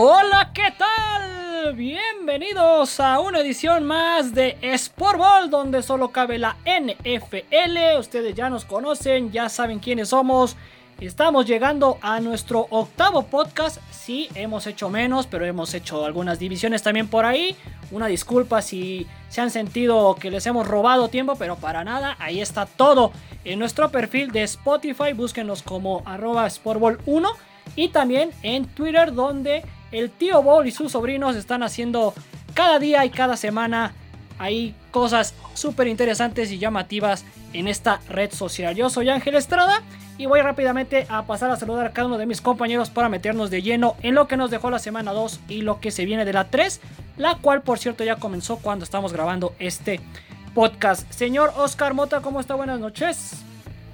Hola, 0.00 0.52
¿qué 0.54 0.72
tal? 0.78 1.74
Bienvenidos 1.74 3.00
a 3.00 3.18
una 3.18 3.40
edición 3.40 3.84
más 3.84 4.32
de 4.32 4.56
Sport 4.62 5.18
Ball, 5.18 5.50
donde 5.50 5.82
solo 5.82 6.12
cabe 6.12 6.38
la 6.38 6.56
NFL. 6.64 7.98
Ustedes 7.98 8.36
ya 8.36 8.48
nos 8.48 8.64
conocen, 8.64 9.32
ya 9.32 9.48
saben 9.48 9.80
quiénes 9.80 10.10
somos. 10.10 10.54
Estamos 11.00 11.46
llegando 11.46 11.98
a 12.00 12.20
nuestro 12.20 12.68
octavo 12.70 13.24
podcast. 13.24 13.78
Sí, 13.90 14.28
hemos 14.36 14.68
hecho 14.68 14.88
menos, 14.88 15.26
pero 15.26 15.44
hemos 15.44 15.74
hecho 15.74 16.04
algunas 16.04 16.38
divisiones 16.38 16.84
también 16.84 17.08
por 17.08 17.24
ahí. 17.24 17.56
Una 17.90 18.06
disculpa 18.06 18.62
si 18.62 19.04
se 19.28 19.40
han 19.40 19.50
sentido 19.50 20.14
que 20.14 20.30
les 20.30 20.46
hemos 20.46 20.68
robado 20.68 21.08
tiempo, 21.08 21.34
pero 21.34 21.56
para 21.56 21.82
nada. 21.82 22.14
Ahí 22.20 22.40
está 22.40 22.66
todo 22.66 23.10
en 23.44 23.58
nuestro 23.58 23.90
perfil 23.90 24.30
de 24.30 24.44
Spotify. 24.44 25.12
Búsquenos 25.12 25.64
como 25.64 26.04
arroba 26.06 26.46
Sportball1 26.46 27.32
y 27.74 27.88
también 27.88 28.30
en 28.44 28.64
Twitter 28.66 29.12
donde 29.12 29.64
el 29.92 30.10
tío 30.10 30.42
Ball 30.42 30.66
y 30.66 30.70
sus 30.70 30.92
sobrinos 30.92 31.36
están 31.36 31.62
haciendo 31.62 32.14
cada 32.54 32.78
día 32.78 33.04
y 33.04 33.10
cada 33.10 33.36
semana 33.36 33.92
hay 34.38 34.74
cosas 34.90 35.34
súper 35.54 35.88
interesantes 35.88 36.50
y 36.52 36.58
llamativas 36.58 37.24
en 37.52 37.68
esta 37.68 38.00
red 38.08 38.32
social. 38.32 38.74
Yo 38.74 38.90
soy 38.90 39.08
Ángel 39.08 39.34
Estrada 39.34 39.82
y 40.16 40.26
voy 40.26 40.40
rápidamente 40.40 41.06
a 41.08 41.24
pasar 41.24 41.50
a 41.50 41.56
saludar 41.56 41.86
a 41.86 41.92
cada 41.92 42.06
uno 42.06 42.18
de 42.18 42.26
mis 42.26 42.40
compañeros 42.40 42.90
para 42.90 43.08
meternos 43.08 43.50
de 43.50 43.62
lleno 43.62 43.96
en 44.02 44.14
lo 44.14 44.28
que 44.28 44.36
nos 44.36 44.50
dejó 44.50 44.70
la 44.70 44.78
semana 44.78 45.12
2 45.12 45.40
y 45.48 45.62
lo 45.62 45.80
que 45.80 45.90
se 45.90 46.04
viene 46.04 46.24
de 46.24 46.32
la 46.32 46.44
3, 46.44 46.80
la 47.16 47.36
cual 47.36 47.62
por 47.62 47.78
cierto 47.78 48.04
ya 48.04 48.16
comenzó 48.16 48.58
cuando 48.58 48.84
estamos 48.84 49.12
grabando 49.12 49.54
este 49.58 50.00
podcast. 50.54 51.10
Señor 51.12 51.52
Oscar 51.56 51.94
Mota, 51.94 52.20
¿cómo 52.20 52.40
está? 52.40 52.54
Buenas 52.54 52.80
noches. 52.80 53.44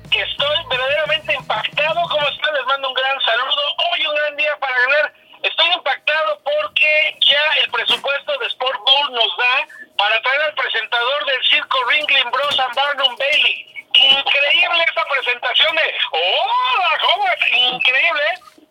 Estoy 0.05 0.57
verdaderamente 0.71 1.35
impactado. 1.35 2.01
¿Cómo 2.09 2.29
están? 2.29 2.55
Les 2.55 2.67
mando 2.67 2.89
un 2.89 2.95
gran 2.95 3.21
saludo. 3.21 3.63
Hoy 3.93 4.07
un 4.07 4.15
gran 4.15 4.37
día 4.37 4.51
para 4.61 4.73
ganar. 4.73 5.24
Estoy 5.45 5.67
impactado 5.77 6.41
porque 6.43 7.19
ya 7.21 7.43
el 7.63 7.71
presupuesto 7.71 8.39
de 8.39 8.47
Sport 8.47 8.79
Bowl 8.81 9.13
nos 9.13 9.37
da 9.37 9.69
para 9.99 10.21
traer 10.23 10.41
al 10.41 10.55
presentador 10.55 11.27
del 11.27 11.45
circo 11.45 11.79
Ringling 11.87 12.31
Bros. 12.31 12.59
and 12.61 12.75
Barnum 12.75 13.15
Bailey. 13.17 13.67
Increíble 13.93 14.85
esta 14.89 15.03
presentación 15.05 15.77
de 15.77 15.83
¡Hola, 16.13 16.99
jóvenes! 16.99 17.75
Increíble. 17.75 18.23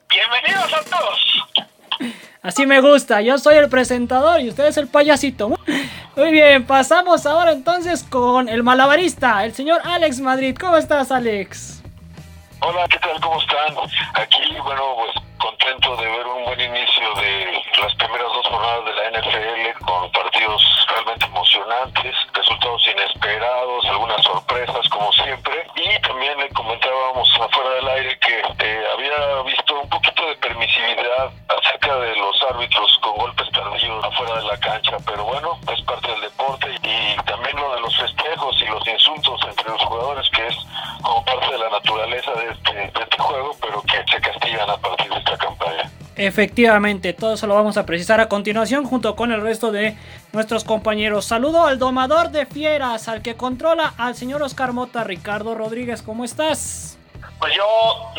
Bienvenidos 0.09 0.73
a 0.73 0.83
todos. 0.89 1.44
Así 2.41 2.66
me 2.66 2.81
gusta, 2.81 3.21
yo 3.21 3.38
soy 3.38 3.57
el 3.57 3.69
presentador 3.69 4.41
y 4.41 4.49
usted 4.49 4.66
es 4.66 4.77
el 4.77 4.88
payasito. 4.88 5.49
Muy 6.16 6.31
bien, 6.31 6.66
pasamos 6.66 7.27
ahora 7.27 7.51
entonces 7.51 8.03
con 8.03 8.49
el 8.49 8.63
malabarista, 8.63 9.45
el 9.45 9.53
señor 9.53 9.79
Alex 9.85 10.19
Madrid. 10.19 10.57
¿Cómo 10.59 10.77
estás, 10.77 11.11
Alex? 11.11 11.83
Hola, 12.66 12.88
¿qué 12.89 12.97
tal? 12.97 13.19
¿Cómo 13.19 13.41
están? 13.41 13.75
Aquí, 14.13 14.55
bueno, 14.63 15.03
Efectivamente, 46.25 47.11
todo 47.13 47.33
eso 47.33 47.47
lo 47.47 47.55
vamos 47.55 47.75
a 47.78 47.85
precisar 47.85 48.22
a 48.22 48.29
continuación 48.29 48.85
junto 48.85 49.16
con 49.16 49.31
el 49.34 49.41
resto 49.41 49.72
de 49.73 49.97
nuestros 50.31 50.63
compañeros. 50.63 51.25
Saludo 51.25 51.66
al 51.66 51.79
domador 51.79 52.29
de 52.29 52.45
fieras, 52.45 53.09
al 53.09 53.22
que 53.22 53.35
controla 53.35 53.94
al 53.97 54.16
señor 54.16 54.41
Oscar 54.41 54.72
Mota, 54.72 55.03
Ricardo 55.03 55.53
Rodríguez, 55.53 56.01
¿cómo 56.01 56.23
estás? 56.23 56.97
Pues 57.39 57.53
yo, 57.57 57.66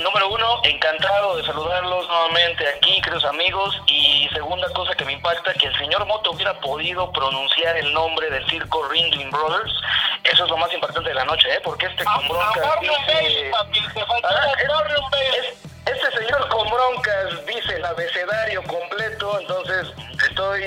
número 0.02 0.28
uno, 0.28 0.46
encantado 0.64 1.36
de 1.38 1.44
saludarlos 1.46 2.06
nuevamente 2.06 2.64
aquí, 2.76 3.00
queridos 3.00 3.24
amigos. 3.24 3.74
Y 3.86 4.28
segunda 4.34 4.70
cosa 4.74 4.92
que 4.94 5.06
me 5.06 5.12
impacta, 5.14 5.54
que 5.54 5.68
el 5.68 5.78
señor 5.78 6.04
Moto 6.04 6.32
hubiera 6.32 6.60
podido 6.60 7.10
pronunciar 7.10 7.74
el 7.78 7.90
nombre 7.94 8.28
del 8.28 8.46
circo 8.50 8.86
Ringling 8.88 9.30
Brothers. 9.30 9.72
Eso 10.24 10.44
es 10.44 10.50
lo 10.50 10.58
más 10.58 10.70
importante 10.74 11.08
de 11.08 11.14
la 11.14 11.24
noche, 11.24 11.48
¿eh? 11.54 11.60
Porque 11.64 11.86
este 11.86 12.04
con 12.04 12.28
broncas 12.28 12.80
dice... 12.82 13.50
Ah, 13.54 13.66
es- 15.48 15.63
este 15.86 16.18
señor 16.18 16.48
con 16.48 16.68
broncas 16.68 17.46
dice 17.46 17.76
el 17.76 17.84
abecedario 17.84 18.62
completo, 18.64 19.40
entonces 19.40 19.88
estoy 20.28 20.62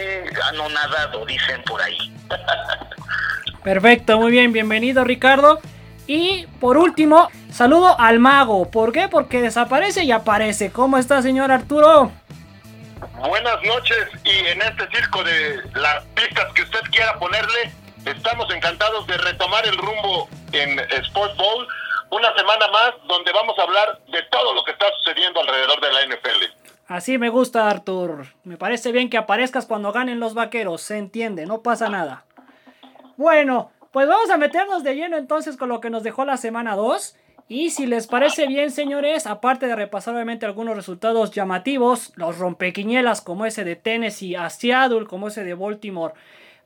anonadado, 0.50 1.25
dicen 1.25 1.61
por 1.63 1.81
ahí. 1.81 1.97
Perfecto, 3.63 4.17
muy 4.17 4.31
bien, 4.31 4.53
bienvenido 4.53 5.03
Ricardo. 5.03 5.59
Y 6.07 6.47
por 6.61 6.77
último, 6.77 7.29
saludo 7.51 8.00
al 8.00 8.19
mago. 8.19 8.72
¿Por 8.72 8.94
qué? 8.94 9.09
Porque 9.09 9.41
desaparece 9.41 10.06
y 10.06 10.11
aparece. 10.11 10.72
¿Cómo 10.72 10.97
está, 10.97 11.22
señor 11.22 11.51
Arturo? 11.51 12.11
Buenas 13.19 13.61
noches 13.63 14.07
y 14.23 14.47
en 14.47 14.61
este 14.61 14.88
circo 14.95 15.23
de 15.23 15.61
las 15.75 16.03
pistas 16.16 16.45
que 16.53 16.61
usted 16.63 16.79
quiera 16.91 17.17
ponerle, 17.19 17.72
estamos 18.06 18.47
encantados 18.53 19.06
de 19.07 19.17
retomar 19.17 19.67
el 19.67 19.77
rumbo 19.77 20.29
en 20.53 20.79
Sport 20.79 21.35
Bowl, 21.35 21.67
una 22.12 22.35
semana 22.35 22.68
más 22.68 22.94
donde 23.07 23.31
vamos 23.31 23.57
a 23.59 23.63
hablar 23.63 24.00
de 24.07 24.22
todo 24.31 24.53
lo 24.53 24.63
que 24.63 24.72
está 24.72 24.85
sucediendo 24.97 25.40
alrededor 25.40 25.81
de 25.81 25.91
la 25.91 26.06
NFL. 26.06 26.68
Así 26.88 27.18
me 27.18 27.29
gusta, 27.29 27.69
Artur. 27.69 28.28
Me 28.44 28.57
parece 28.57 28.91
bien 28.91 29.09
que 29.09 29.18
aparezcas 29.18 29.66
cuando 29.66 29.91
ganen 29.91 30.19
los 30.19 30.34
vaqueros. 30.34 30.81
Se 30.81 30.97
entiende, 30.97 31.45
no 31.45 31.62
pasa 31.62 31.90
nada. 31.90 32.25
Bueno, 33.18 33.72
pues 33.91 34.07
vamos 34.07 34.29
a 34.29 34.38
meternos 34.38 34.84
de 34.84 34.95
lleno 34.95 35.18
entonces 35.18 35.57
con 35.57 35.69
lo 35.69 35.81
que 35.81 35.90
nos 35.90 36.03
dejó 36.03 36.23
la 36.23 36.38
semana 36.38 36.75
2. 36.75 37.16
Y 37.50 37.69
si 37.72 37.88
les 37.88 38.07
parece 38.07 38.45
bien, 38.47 38.72
señores, 38.72 39.25
aparte 39.25 39.68
de 39.68 39.75
repasar 39.75 40.13
obviamente 40.13 40.45
algunos 40.45 40.75
resultados 40.75 41.31
llamativos, 41.31 42.12
los 42.16 42.38
rompequiñelas 42.38 43.22
como 43.22 43.45
ese 43.45 43.63
de 43.63 43.75
Tennessee 43.78 44.35
a 44.35 44.50
Seattle, 44.50 45.06
como 45.07 45.29
ese 45.29 45.44
de 45.44 45.53
Baltimore 45.53 46.13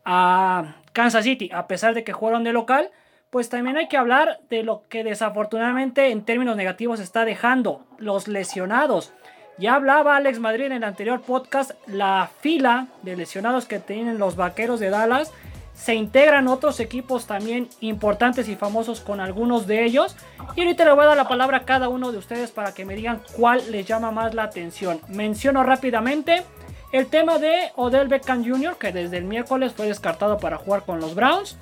a 0.06 0.75
Kansas 0.94 1.23
City, 1.23 1.52
a 1.53 1.68
pesar 1.68 1.94
de 1.94 2.03
que 2.03 2.13
jugaron 2.13 2.44
de 2.44 2.53
local, 2.53 2.91
pues 3.31 3.47
también 3.49 3.77
hay 3.77 3.87
que 3.87 3.97
hablar 3.97 4.41
de 4.49 4.61
lo 4.61 4.83
que 4.89 5.03
desafortunadamente 5.03 6.11
en 6.11 6.23
términos 6.23 6.57
negativos 6.57 6.99
está 6.99 7.25
dejando 7.25 7.85
los 7.97 8.27
lesionados. 8.27 9.13
Ya 9.57 9.75
hablaba 9.75 10.17
Alex 10.17 10.39
Madrid 10.39 10.65
en 10.65 10.73
el 10.73 10.83
anterior 10.83 11.21
podcast, 11.21 11.71
la 11.87 12.29
fila 12.41 12.87
de 13.03 13.15
lesionados 13.15 13.65
que 13.65 13.79
tienen 13.79 14.17
los 14.17 14.35
vaqueros 14.35 14.81
de 14.81 14.89
Dallas. 14.89 15.31
Se 15.73 15.95
integran 15.95 16.49
otros 16.49 16.81
equipos 16.81 17.25
también 17.25 17.69
importantes 17.79 18.49
y 18.49 18.55
famosos 18.55 18.99
con 18.99 19.21
algunos 19.21 19.65
de 19.65 19.85
ellos. 19.85 20.17
Y 20.55 20.61
ahorita 20.61 20.83
le 20.83 20.91
voy 20.91 21.03
a 21.03 21.07
dar 21.07 21.17
la 21.17 21.27
palabra 21.27 21.57
a 21.57 21.65
cada 21.65 21.87
uno 21.87 22.11
de 22.11 22.17
ustedes 22.17 22.51
para 22.51 22.73
que 22.73 22.83
me 22.83 22.95
digan 22.95 23.21
cuál 23.37 23.71
les 23.71 23.85
llama 23.85 24.11
más 24.11 24.33
la 24.33 24.43
atención. 24.43 24.99
Menciono 25.07 25.63
rápidamente 25.63 26.43
el 26.91 27.07
tema 27.07 27.37
de 27.37 27.71
Odell 27.77 28.09
Beckham 28.09 28.45
Jr., 28.45 28.77
que 28.77 28.91
desde 28.91 29.17
el 29.17 29.23
miércoles 29.23 29.71
fue 29.73 29.87
descartado 29.87 30.37
para 30.37 30.57
jugar 30.57 30.83
con 30.83 30.99
los 30.99 31.15
Browns. 31.15 31.57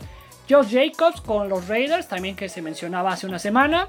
Josh 0.49 0.71
Jacobs 0.71 1.21
con 1.21 1.47
los 1.47 1.67
Raiders, 1.67 2.07
también 2.07 2.35
que 2.35 2.49
se 2.49 2.61
mencionaba 2.61 3.11
hace 3.11 3.27
una 3.27 3.39
semana. 3.39 3.87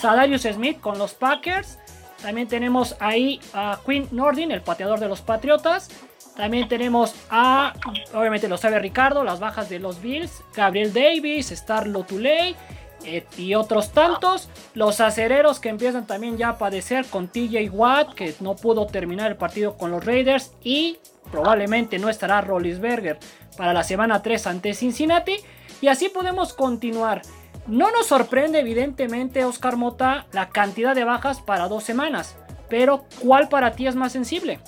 Sadarius 0.00 0.42
Smith 0.42 0.80
con 0.80 0.98
los 0.98 1.14
Packers. 1.14 1.78
También 2.20 2.48
tenemos 2.48 2.96
ahí 2.98 3.40
a 3.54 3.78
Quinn 3.86 4.08
Nordin, 4.10 4.50
el 4.50 4.62
pateador 4.62 4.98
de 4.98 5.08
los 5.08 5.20
Patriotas. 5.20 5.88
También 6.36 6.68
tenemos 6.68 7.14
a, 7.30 7.72
obviamente 8.12 8.48
lo 8.48 8.58
sabe 8.58 8.78
Ricardo, 8.78 9.24
las 9.24 9.40
bajas 9.40 9.68
de 9.68 9.78
los 9.78 10.02
Bills. 10.02 10.42
Gabriel 10.54 10.92
Davis, 10.92 11.48
Starlo 11.48 12.04
Tuley 12.04 12.56
eh, 13.04 13.24
y 13.38 13.54
otros 13.54 13.92
tantos. 13.92 14.48
Los 14.74 15.00
acereros 15.00 15.60
que 15.60 15.68
empiezan 15.68 16.06
también 16.06 16.36
ya 16.36 16.50
a 16.50 16.58
padecer 16.58 17.06
con 17.06 17.28
TJ 17.28 17.70
Watt, 17.70 18.14
que 18.14 18.34
no 18.40 18.56
pudo 18.56 18.86
terminar 18.86 19.30
el 19.30 19.36
partido 19.36 19.76
con 19.76 19.90
los 19.90 20.04
Raiders. 20.04 20.52
Y 20.62 20.98
probablemente 21.30 21.98
no 21.98 22.08
estará 22.08 22.40
Rollinsberger 22.40 23.18
para 23.56 23.72
la 23.72 23.84
semana 23.84 24.20
3 24.20 24.46
ante 24.46 24.74
Cincinnati. 24.74 25.36
Y 25.80 25.88
así 25.88 26.08
podemos 26.08 26.52
continuar. 26.54 27.22
No 27.66 27.90
nos 27.90 28.06
sorprende 28.06 28.60
evidentemente, 28.60 29.44
Oscar 29.44 29.76
Mota, 29.76 30.26
la 30.32 30.48
cantidad 30.50 30.94
de 30.94 31.04
bajas 31.04 31.40
para 31.42 31.68
dos 31.68 31.84
semanas. 31.84 32.36
Pero, 32.68 33.04
¿cuál 33.20 33.48
para 33.48 33.72
ti 33.72 33.86
es 33.86 33.94
más 33.94 34.12
sensible? 34.12 34.60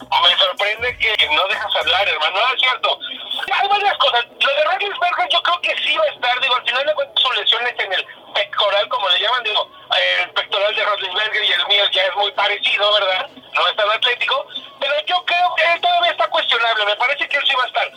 Me 0.00 0.36
sorprende 0.36 0.96
que 0.98 1.28
no 1.28 1.46
dejas 1.48 1.76
hablar, 1.76 2.08
hermano. 2.08 2.36
No, 2.36 2.54
es 2.54 2.60
cierto. 2.60 2.98
Hay 3.52 3.68
varias 3.68 3.96
cosas. 3.98 4.24
Lo 4.40 4.54
de 4.54 4.64
Roethlisberger 4.64 5.28
yo 5.30 5.42
creo 5.42 5.60
que 5.60 5.76
sí 5.82 5.96
va 5.96 6.04
a 6.04 6.14
estar. 6.14 6.40
Digo, 6.40 6.54
al 6.56 6.64
final 6.64 6.86
de 6.86 6.94
cuentas 6.94 7.22
su 7.22 7.32
lesión 7.32 7.66
es 7.66 7.84
en 7.84 7.92
el 7.92 8.06
pectoral, 8.34 8.88
como 8.88 9.08
le 9.08 9.20
llaman. 9.20 9.44
Digo, 9.44 9.70
el 10.20 10.30
pectoral 10.30 10.74
de 10.74 10.84
Roethlisberger 10.84 11.44
y 11.44 11.52
el 11.52 11.66
mío 11.66 11.84
ya 11.92 12.02
es 12.02 12.16
muy 12.16 12.32
parecido, 12.32 12.92
¿verdad? 12.94 13.30
No 13.54 13.68
es 13.68 13.76
tan 13.76 13.90
atlético. 13.90 14.46
Pero 14.80 14.94
yo 15.06 15.24
creo 15.24 15.54
que 15.54 15.72
él 15.72 15.80
todavía 15.80 16.10
está 16.10 16.26
cuestionable. 16.28 16.86
Me 16.86 16.96
parece 16.96 17.28
que 17.28 17.36
él 17.36 17.44
sí 17.46 17.54
va 17.54 17.64
a 17.64 17.66
estar. 17.66 17.92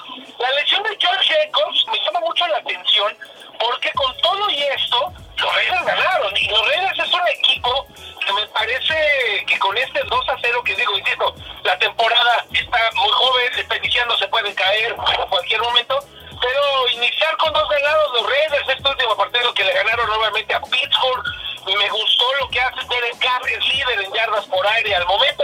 Al 24.97 25.05
momento, 25.05 25.36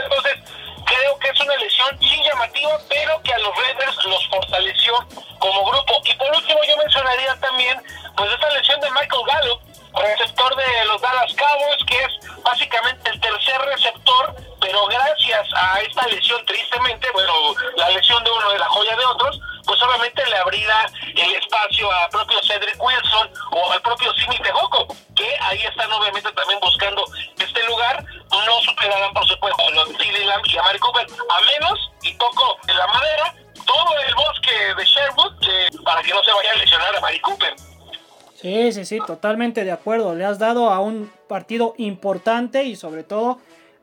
Sí, 38.71 38.85
sí, 38.85 38.99
totalmente 39.05 39.63
de 39.63 39.71
acuerdo. 39.71 40.15
Le 40.15 40.25
has 40.25 40.39
dado 40.39 40.69
a 40.69 40.79
un 40.79 41.09
partido 41.27 41.73
importante 41.77 42.63
y 42.63 42.75
sobre 42.75 43.03
todo 43.03 43.39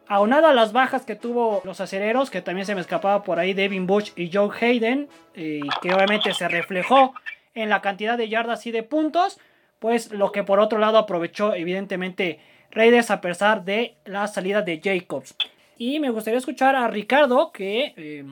aunado 0.06 0.48
a 0.48 0.54
las 0.54 0.72
bajas 0.72 1.04
que 1.04 1.14
tuvo 1.14 1.60
los 1.64 1.80
acereros, 1.80 2.30
que 2.30 2.42
también 2.42 2.66
se 2.66 2.74
me 2.74 2.80
escapaba 2.80 3.22
por 3.22 3.38
ahí 3.38 3.54
Devin 3.54 3.86
Bush 3.86 4.10
y 4.16 4.30
Joe 4.32 4.50
Hayden, 4.60 5.08
y 5.36 5.60
que 5.82 5.94
obviamente 5.94 6.34
se 6.34 6.48
reflejó 6.48 7.14
en 7.54 7.68
la 7.68 7.80
cantidad 7.80 8.18
de 8.18 8.28
yardas 8.28 8.66
y 8.66 8.72
de 8.72 8.82
puntos, 8.82 9.38
pues 9.78 10.10
lo 10.10 10.32
que 10.32 10.42
por 10.42 10.58
otro 10.58 10.78
lado 10.78 10.98
aprovechó 10.98 11.54
evidentemente 11.54 12.40
Raiders 12.72 13.10
a 13.10 13.20
pesar 13.20 13.64
de 13.64 13.94
la 14.04 14.26
salida 14.26 14.62
de 14.62 14.80
Jacobs. 14.82 15.36
Y 15.78 16.00
me 16.00 16.10
gustaría 16.10 16.38
escuchar 16.38 16.74
a 16.74 16.88
Ricardo, 16.88 17.52
que 17.52 17.94
eh, 17.96 18.24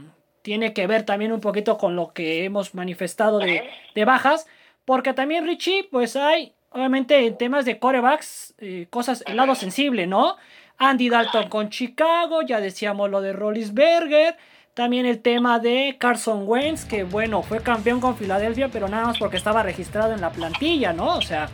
tiene 0.42 0.72
que 0.72 0.86
ver 0.86 1.04
también 1.04 1.32
un 1.32 1.40
poquito 1.40 1.78
con 1.78 1.94
lo 1.94 2.12
que 2.12 2.44
hemos 2.44 2.74
manifestado 2.74 3.38
de 3.38 4.04
bajas. 4.04 4.46
Porque 4.88 5.12
también, 5.12 5.44
Richie, 5.46 5.86
pues 5.90 6.16
hay, 6.16 6.54
obviamente, 6.70 7.26
en 7.26 7.36
temas 7.36 7.66
de 7.66 7.78
corebacks, 7.78 8.54
eh, 8.56 8.86
cosas, 8.88 9.22
el 9.26 9.36
lado 9.36 9.54
sensible, 9.54 10.06
¿no? 10.06 10.36
Andy 10.78 11.10
Dalton 11.10 11.50
con 11.50 11.68
Chicago, 11.68 12.40
ya 12.40 12.58
decíamos 12.58 13.10
lo 13.10 13.20
de 13.20 13.34
Rollinsberger. 13.34 14.38
También 14.72 15.04
el 15.04 15.20
tema 15.20 15.58
de 15.58 15.96
Carson 15.98 16.44
Wentz, 16.46 16.86
que 16.86 17.04
bueno, 17.04 17.42
fue 17.42 17.62
campeón 17.62 18.00
con 18.00 18.16
Filadelfia, 18.16 18.70
pero 18.70 18.88
nada 18.88 19.08
más 19.08 19.18
porque 19.18 19.36
estaba 19.36 19.62
registrado 19.62 20.14
en 20.14 20.22
la 20.22 20.30
plantilla, 20.30 20.94
¿no? 20.94 21.18
O 21.18 21.20
sea, 21.20 21.50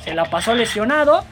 se 0.00 0.12
la 0.12 0.26
pasó 0.26 0.54
lesionado. 0.54 1.24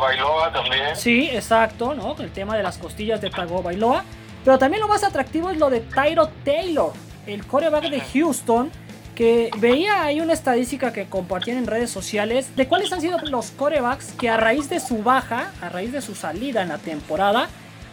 Bailoa 0.00 0.54
también. 0.54 0.96
Sí, 0.96 1.28
exacto, 1.30 1.92
¿no? 1.92 2.16
El 2.18 2.32
tema 2.32 2.56
de 2.56 2.62
las 2.62 2.78
costillas 2.78 3.20
de 3.20 3.28
Tago 3.28 3.62
Bailoa. 3.62 4.04
Pero 4.42 4.56
también 4.56 4.80
lo 4.80 4.88
más 4.88 5.04
atractivo 5.04 5.50
es 5.50 5.58
lo 5.58 5.68
de 5.68 5.80
Tyro 5.80 6.30
Taylor, 6.46 6.94
el 7.26 7.46
coreback 7.46 7.90
de 7.90 8.00
Houston 8.00 8.72
que 9.16 9.50
veía 9.58 10.04
ahí 10.04 10.20
una 10.20 10.34
estadística 10.34 10.92
que 10.92 11.06
compartían 11.06 11.56
en 11.56 11.66
redes 11.66 11.90
sociales 11.90 12.54
de 12.54 12.68
cuáles 12.68 12.92
han 12.92 13.00
sido 13.00 13.18
los 13.18 13.50
corebacks 13.50 14.12
que 14.12 14.28
a 14.28 14.36
raíz 14.36 14.68
de 14.68 14.78
su 14.78 15.02
baja, 15.02 15.52
a 15.60 15.70
raíz 15.70 15.90
de 15.90 16.02
su 16.02 16.14
salida 16.14 16.62
en 16.62 16.68
la 16.68 16.78
temporada, 16.78 17.48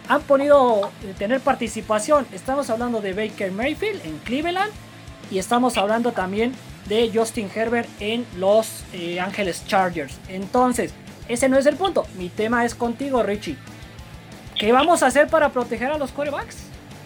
han 0.09 0.21
podido 0.21 0.91
eh, 1.03 1.15
tener 1.17 1.39
participación. 1.39 2.27
Estamos 2.33 2.69
hablando 2.69 2.99
de 2.99 3.13
Baker 3.13 3.51
Mayfield 3.51 4.05
en 4.05 4.19
Cleveland 4.19 4.71
y 5.31 5.39
estamos 5.39 5.77
hablando 5.77 6.11
también 6.11 6.53
de 6.87 7.09
Justin 7.13 7.49
Herbert 7.55 7.89
en 8.01 8.25
Los 8.37 8.83
eh, 8.91 9.21
Ángeles 9.21 9.65
Chargers. 9.65 10.19
Entonces, 10.27 10.93
ese 11.29 11.47
no 11.47 11.57
es 11.57 11.65
el 11.65 11.77
punto. 11.77 12.05
Mi 12.17 12.27
tema 12.27 12.65
es 12.65 12.75
contigo, 12.75 13.23
Richie. 13.23 13.55
¿Qué 14.59 14.73
vamos 14.73 15.01
a 15.01 15.07
hacer 15.07 15.27
para 15.27 15.49
proteger 15.49 15.89
a 15.89 15.97
los 15.97 16.11
corebacks? 16.11 16.57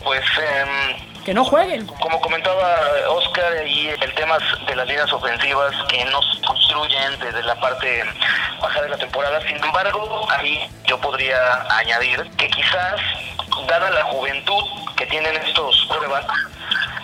Pues 0.04 0.22
eh, 0.22 1.17
que 1.28 1.34
no 1.34 1.44
jueguen. 1.44 1.86
Como 1.86 2.22
comentaba 2.22 2.78
Oscar, 3.10 3.68
y 3.68 3.90
el 3.90 4.14
tema 4.14 4.38
de 4.66 4.76
las 4.78 4.88
líneas 4.88 5.12
ofensivas 5.12 5.76
que 5.90 6.06
nos 6.06 6.26
construyen 6.48 7.20
desde 7.20 7.44
la 7.44 7.60
parte 7.60 8.02
baja 8.62 8.82
de 8.82 8.88
la 8.88 8.98
temporada. 8.98 9.42
Sin 9.42 9.62
embargo, 9.62 10.26
ahí 10.30 10.70
yo 10.86 10.98
podría 11.02 11.38
añadir 11.70 12.24
que 12.38 12.48
quizás, 12.48 13.02
dada 13.68 13.90
la 13.90 14.06
juventud 14.06 14.64
que 14.96 15.06
tienen 15.08 15.36
estos 15.36 15.86
quarterbacks, 15.90 16.34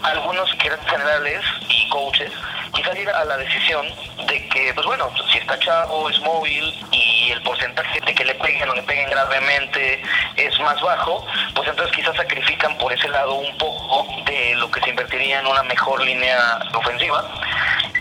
algunos 0.04 0.50
generales 0.52 1.42
y 1.70 1.90
coaches 1.90 2.32
quizás 2.74 2.94
llega 2.96 3.18
a 3.20 3.26
la 3.26 3.38
decisión 3.38 3.86
de 4.28 4.48
que, 4.50 4.74
pues 4.74 4.86
bueno, 4.86 5.10
si 5.32 5.38
está 5.38 5.58
chavo, 5.60 6.10
es 6.10 6.20
móvil 6.22 6.74
y 6.92 7.32
el 7.32 7.42
porcentaje 7.44 8.00
de 8.02 8.14
que 8.14 8.26
le 8.26 8.36
peguen 8.36 8.70
o 8.70 8.76
le 8.76 8.84
peguen 8.84 9.10
gravemente 9.10 10.02
es 10.36 10.60
más 10.60 10.80
bajo, 10.82 11.26
pues 11.56 11.68
entonces 11.70 11.96
quizás 11.96 12.16
sacrifican 12.16 12.78
por 12.78 12.92
ese 12.92 13.08
lado 13.10 13.36
un 13.36 13.58
poco 13.58 14.06
de 14.26 14.56
lo 14.56 14.70
que 14.72 14.82
se 14.82 14.90
invertiría 14.90 15.40
en 15.40 15.48
una 15.48 15.64
mejor 15.64 16.02
línea 16.02 16.60
ofensiva 16.74 17.24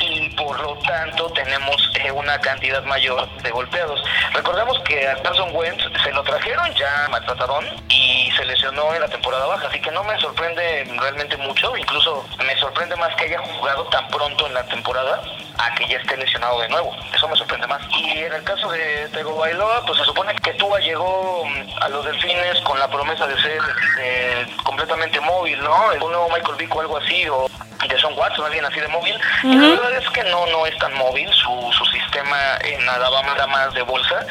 y 0.00 0.31
por 0.31 0.58
lo 0.60 0.75
tanto 0.78 1.31
tenemos 1.32 1.90
eh, 1.94 2.10
una 2.10 2.38
cantidad 2.40 2.82
mayor 2.84 3.28
de 3.43 3.50
golpeados. 3.50 4.02
Recordemos 4.32 4.78
que 4.81 5.06
a 5.06 5.16
Carson 5.22 5.50
Wentz 5.54 5.84
se 6.02 6.10
lo 6.12 6.22
trajeron 6.22 6.72
ya 6.75 7.08
maltratadón 7.10 7.64
y 7.88 8.31
se 8.37 8.44
lesionó 8.44 8.94
en 8.94 9.02
la 9.02 9.08
temporada 9.08 9.46
baja, 9.46 9.69
así 9.69 9.81
que 9.81 9.90
no 9.90 10.02
me 10.04 10.19
sorprende 10.19 10.62
realmente 11.02 11.37
mucho, 11.37 11.76
incluso 11.76 12.25
me 12.38 12.56
sorprende 12.58 12.96
más 12.96 13.14
que 13.16 13.25
haya 13.25 13.38
jugado 13.38 13.84
tan 13.87 14.06
pronto 14.08 14.46
en 14.46 14.54
la 14.54 14.64
temporada 14.64 15.22
a 15.58 15.75
que 15.75 15.87
ya 15.87 15.99
esté 15.99 16.16
lesionado 16.16 16.60
de 16.60 16.69
nuevo. 16.69 16.94
Eso 17.14 17.28
me 17.28 17.37
sorprende 17.37 17.66
más. 17.66 17.82
Y 17.90 18.19
en 18.19 18.32
el 18.32 18.43
caso 18.44 18.70
de 18.70 19.08
Tego 19.12 19.37
Bailoa, 19.37 19.84
pues 19.87 19.99
se 19.99 20.04
supone 20.04 20.34
que 20.37 20.54
Tua 20.54 20.78
llegó 20.81 21.44
mm, 21.44 21.82
a 21.82 21.88
los 21.88 22.04
Delfines 22.04 22.60
con 22.60 22.78
la 22.78 22.88
promesa 22.88 23.26
de 23.26 23.40
ser 23.40 23.60
eh, 24.00 24.46
completamente 24.64 25.20
móvil, 25.20 25.62
¿no? 25.62 25.76
Un 26.00 26.12
nuevo 26.12 26.28
Michael 26.31 26.56
Vick 26.56 26.75
o 26.75 26.81
algo 26.81 26.96
así, 26.96 27.28
o 27.28 27.49
de 27.88 27.99
Son 27.99 28.16
Watson, 28.16 28.46
alguien 28.46 28.64
así 28.64 28.81
de 28.81 28.88
móvil. 28.88 29.19
Y 29.43 29.54
la 29.54 29.81
verdad 29.81 29.96
es 29.96 30.08
que 30.10 30.22
no, 30.25 30.46
no 30.46 30.66
es 30.66 30.76
tan 30.78 30.94
móvil, 30.94 31.28
su, 31.32 31.72
su 31.72 31.84
sistema 31.87 32.37
en 32.62 32.88
Alabama 32.88 33.32
era 33.34 33.46
más 33.46 33.75
de 33.75 33.82
bolsa. 33.82 34.25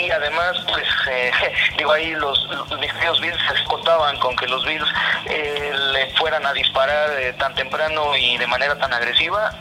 Y 0.00 0.10
además, 0.10 0.56
pues, 0.68 0.86
eh, 1.10 1.30
digo, 1.78 1.92
ahí 1.92 2.14
los, 2.14 2.48
mis 2.78 2.92
queridos 2.92 3.20
Bills 3.20 3.38
contaban 3.68 4.16
con 4.18 4.34
que 4.36 4.46
los 4.46 4.64
Bills 4.64 4.88
eh, 5.26 5.72
le 5.92 6.06
fueran 6.16 6.46
a 6.46 6.52
disparar 6.52 7.10
eh, 7.20 7.32
tan 7.34 7.54
temprano 7.54 8.16
y 8.16 8.38
de 8.38 8.46
manera 8.46 8.78
tan 8.78 8.92
agresiva. 8.92 9.52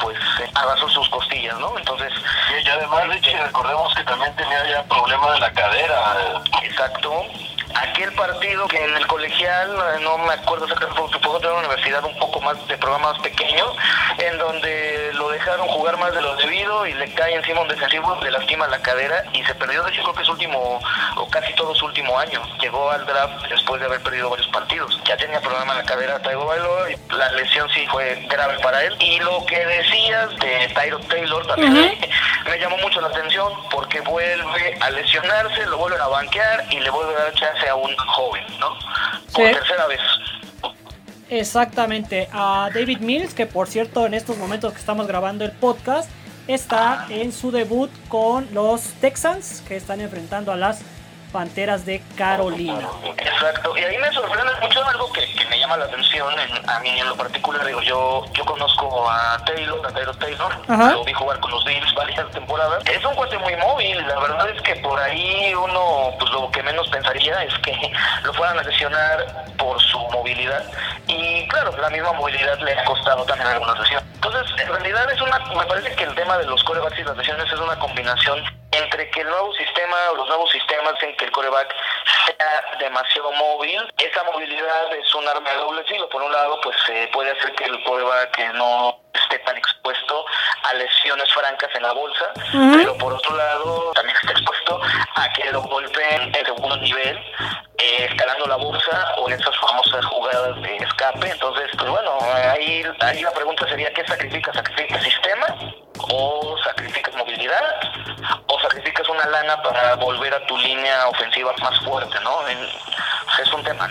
Pues 0.00 0.18
abrazó 0.54 0.88
sus 0.88 1.08
costillas, 1.10 1.58
¿no? 1.58 1.76
Entonces. 1.76 2.12
Y 2.64 2.68
además, 2.68 3.08
Richie, 3.08 3.36
recordemos 3.36 3.94
que 3.94 4.04
también 4.04 4.34
tenía 4.36 4.64
ya 4.68 4.82
problema 4.84 5.32
de 5.32 5.40
la 5.40 5.52
cadera. 5.52 6.42
Exacto 6.62 7.24
aquel 7.74 8.12
partido 8.12 8.66
que 8.68 8.82
en 8.82 8.96
el 8.96 9.06
colegial, 9.06 9.70
no 10.02 10.18
me 10.18 10.32
acuerdo 10.32 10.64
exactamente, 10.64 11.00
porque 11.00 11.18
puedo 11.18 11.38
tener 11.38 11.52
una 11.52 11.68
universidad 11.68 12.04
un 12.04 12.18
poco 12.18 12.40
más 12.40 12.56
de 12.66 12.76
programa 12.78 13.12
más 13.12 13.20
pequeño, 13.22 13.64
en 14.18 14.38
donde 14.38 15.10
lo 15.14 15.30
dejaron 15.30 15.66
jugar 15.68 15.96
más 15.98 16.14
de 16.14 16.20
lo 16.20 16.36
debido 16.36 16.86
y 16.86 16.92
le 16.92 17.12
cae 17.14 17.34
encima 17.34 17.62
un 17.62 17.68
defensivo, 17.68 18.18
le 18.22 18.30
lastima 18.30 18.66
la 18.68 18.80
cadera 18.82 19.24
y 19.32 19.42
se 19.44 19.54
perdió, 19.54 19.82
de 19.84 19.90
hecho 19.90 20.02
creo 20.02 20.14
que 20.14 20.22
es 20.22 20.28
último, 20.28 20.80
o 21.16 21.28
casi 21.28 21.52
todo 21.54 21.74
su 21.74 21.86
último 21.86 22.18
año. 22.18 22.42
Llegó 22.60 22.90
al 22.90 23.06
draft 23.06 23.46
después 23.48 23.80
de 23.80 23.86
haber 23.86 24.02
perdido 24.02 24.28
varios 24.28 24.48
partidos. 24.48 25.00
Ya 25.04 25.16
tenía 25.16 25.40
problema 25.40 25.72
en 25.72 25.78
la 25.78 25.84
cadera 25.84 26.20
Taigo 26.20 26.44
Bailo 26.44 26.90
y 26.90 26.96
la 27.14 27.32
lesión 27.32 27.68
sí 27.70 27.86
fue 27.86 28.26
grave 28.28 28.58
para 28.60 28.82
él. 28.84 28.94
Y 29.00 29.18
lo 29.20 29.44
que 29.46 29.64
decías 29.90 30.30
de 30.38 30.74
Tyro 30.74 30.98
Taylor 31.00 31.46
también 31.46 31.98
me 32.44 32.58
llamó 32.58 32.76
mucho 32.78 33.00
la 33.00 33.08
atención 33.08 33.52
porque 33.70 34.00
vuelve 34.00 34.76
a 34.80 34.90
lesionarse, 34.90 35.66
lo 35.66 35.78
vuelven 35.78 36.00
a 36.00 36.08
banquear 36.08 36.64
y 36.70 36.80
le 36.80 36.90
vuelve 36.90 37.14
a 37.14 37.24
dar 37.24 37.34
chance 37.34 37.68
a 37.68 37.74
un 37.74 37.94
joven, 37.96 38.44
¿no? 38.58 38.76
Por 39.32 39.44
tercera 39.52 39.86
vez. 39.86 40.00
Exactamente. 41.28 42.28
A 42.32 42.70
David 42.74 43.00
Mills, 43.00 43.34
que 43.34 43.46
por 43.46 43.68
cierto 43.68 44.06
en 44.06 44.14
estos 44.14 44.36
momentos 44.36 44.72
que 44.72 44.80
estamos 44.80 45.06
grabando 45.06 45.44
el 45.44 45.52
podcast, 45.52 46.10
está 46.48 47.06
en 47.08 47.32
su 47.32 47.50
debut 47.50 47.90
con 48.08 48.48
los 48.52 48.82
Texans, 49.00 49.62
que 49.66 49.76
están 49.76 50.00
enfrentando 50.00 50.50
a 50.50 50.56
las 50.56 50.82
Panteras 51.32 51.86
de 51.86 52.02
Carolina. 52.16 52.88
Exacto, 53.16 53.76
y 53.76 53.82
ahí 53.82 53.96
me 53.98 54.12
sorprende 54.12 54.52
mucho 54.60 54.84
algo 54.84 55.12
que, 55.12 55.20
me 55.48 55.58
llama 55.58 55.76
la 55.76 55.84
atención 55.84 56.34
a 56.66 56.78
mí 56.80 57.00
en 57.00 57.08
lo 57.08 57.16
particular. 57.16 57.64
Digo, 57.64 57.80
yo 57.82 58.24
yo 58.32 58.44
conozco 58.44 59.10
a 59.10 59.42
Taylor, 59.44 59.86
a 59.86 59.90
Taylor 59.90 60.16
Taylor, 60.16 60.52
lo 60.68 61.04
vi 61.04 61.12
jugar 61.12 61.40
con 61.40 61.50
los 61.50 61.64
Bills 61.64 61.94
varias 61.94 62.30
temporadas. 62.32 62.82
Es 62.86 63.04
un 63.04 63.14
cuate 63.14 63.38
muy 63.38 63.56
móvil, 63.56 63.96
la 64.06 64.18
verdad 64.20 64.50
es 64.50 64.62
que 64.62 64.76
por 64.76 64.98
ahí 64.98 65.54
uno, 65.54 66.14
pues 66.18 66.30
lo 66.32 66.50
que 66.50 66.62
menos 66.62 66.88
pensaría 66.88 67.42
es 67.44 67.54
que 67.58 67.92
lo 68.24 68.34
fueran 68.34 68.58
a 68.58 68.62
lesionar 68.62 69.46
por 69.56 69.80
su 69.80 69.98
movilidad. 69.98 70.64
Y 71.06 71.46
claro, 71.48 71.76
la 71.76 71.90
misma 71.90 72.12
movilidad 72.12 72.58
le 72.60 72.78
ha 72.78 72.84
costado 72.84 73.24
también 73.24 73.48
alguna 73.48 73.74
lesión. 73.74 74.02
Entonces, 74.14 74.62
en 74.62 74.68
realidad 74.68 75.10
es 75.10 75.20
una, 75.20 75.38
me 75.38 75.64
parece 75.66 75.94
que 75.94 76.04
el 76.04 76.14
tema 76.14 76.38
de 76.38 76.46
los 76.46 76.62
corebacks 76.64 76.98
y 76.98 77.04
las 77.04 77.16
lesiones 77.16 77.52
es 77.52 77.58
una 77.58 77.78
combinación 77.78 78.59
entre 78.72 79.10
que 79.10 79.20
el 79.20 79.28
nuevo 79.28 79.52
sistema 79.54 79.96
o 80.12 80.16
los 80.16 80.28
nuevos 80.28 80.50
sistemas 80.50 80.94
en 81.02 81.16
que 81.16 81.24
el 81.24 81.32
coreback 81.32 81.74
sea 82.26 82.78
demasiado 82.78 83.32
móvil, 83.32 83.80
esa 83.98 84.22
movilidad 84.24 84.92
es 84.94 85.14
un 85.14 85.26
arma 85.26 85.50
de 85.50 85.56
doble 85.56 85.84
filo. 85.84 86.08
Por 86.08 86.22
un 86.22 86.32
lado, 86.32 86.60
pues 86.62 86.76
eh, 86.88 87.08
puede 87.12 87.32
hacer 87.32 87.52
que 87.54 87.64
el 87.64 87.82
coreback 87.84 88.54
no 88.54 89.00
esté 89.12 89.38
tan 89.40 89.56
expuesto 89.56 90.24
a 90.64 90.74
lesiones 90.74 91.32
francas 91.32 91.70
en 91.74 91.82
la 91.82 91.92
bolsa, 91.92 92.32
pero 92.52 92.96
por 92.98 93.12
otro 93.12 93.36
lado 93.36 93.92
también 93.94 94.16
está 94.16 94.32
expuesto 94.32 94.80
a 95.16 95.32
que 95.32 95.50
lo 95.50 95.62
golpeen 95.62 96.34
en 96.34 96.46
segundo 96.46 96.76
nivel, 96.76 97.18
eh, 97.78 98.06
escalando 98.10 98.46
la 98.46 98.56
bolsa 98.56 99.14
o 99.18 99.28
en 99.28 99.40
esas 99.40 99.56
famosas 99.58 100.04
jugadas 100.06 100.62
de 100.62 100.76
escape. 100.76 101.30
Entonces, 101.30 101.70
pues 101.76 101.90
bueno, 101.90 102.18
ahí, 102.22 102.84
ahí 103.00 103.22
la 103.22 103.32
pregunta 103.32 103.68
sería, 103.68 103.92
¿qué 103.92 104.06
sacrifica? 104.06 104.52
¿Sacrifica 104.52 105.00
sistema? 105.00 105.46
¿O 106.12 106.56
sacrificas 106.64 107.14
movilidad? 107.16 107.79
¿O 109.20 109.22
sacrificas 109.22 109.26
una 109.26 109.26
lana 109.26 109.62
para 109.62 109.96
volver 109.96 110.34
a 110.34 110.46
tu 110.46 110.56
línea 110.56 111.08
ofensiva 111.08 111.52
más 111.60 111.78
fuerte, 111.84 112.16
no? 112.22 112.30
es 112.48 113.52
un 113.52 113.62
tema. 113.62 113.88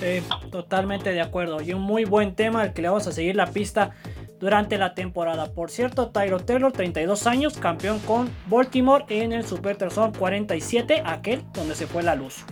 Sí, 0.00 0.22
totalmente 0.50 1.12
de 1.12 1.20
acuerdo. 1.20 1.60
Y 1.60 1.72
un 1.72 1.82
muy 1.82 2.04
buen 2.04 2.34
tema 2.34 2.62
al 2.62 2.72
que 2.72 2.82
le 2.82 2.88
vamos 2.88 3.06
a 3.06 3.12
seguir 3.12 3.36
la 3.36 3.46
pista 3.46 3.92
durante 4.38 4.76
la 4.76 4.94
temporada. 4.94 5.52
Por 5.54 5.70
cierto, 5.70 6.10
Tyro 6.10 6.40
Taylor, 6.40 6.72
32 6.72 7.26
años, 7.26 7.56
campeón 7.58 7.98
con 8.00 8.34
Baltimore 8.46 9.04
en 9.08 9.32
el 9.32 9.46
Super 9.46 9.76
Terzón 9.76 10.12
47, 10.12 11.02
aquel 11.06 11.44
donde 11.52 11.74
se 11.74 11.86
fue 11.86 12.02
la 12.02 12.14
luz. 12.14 12.44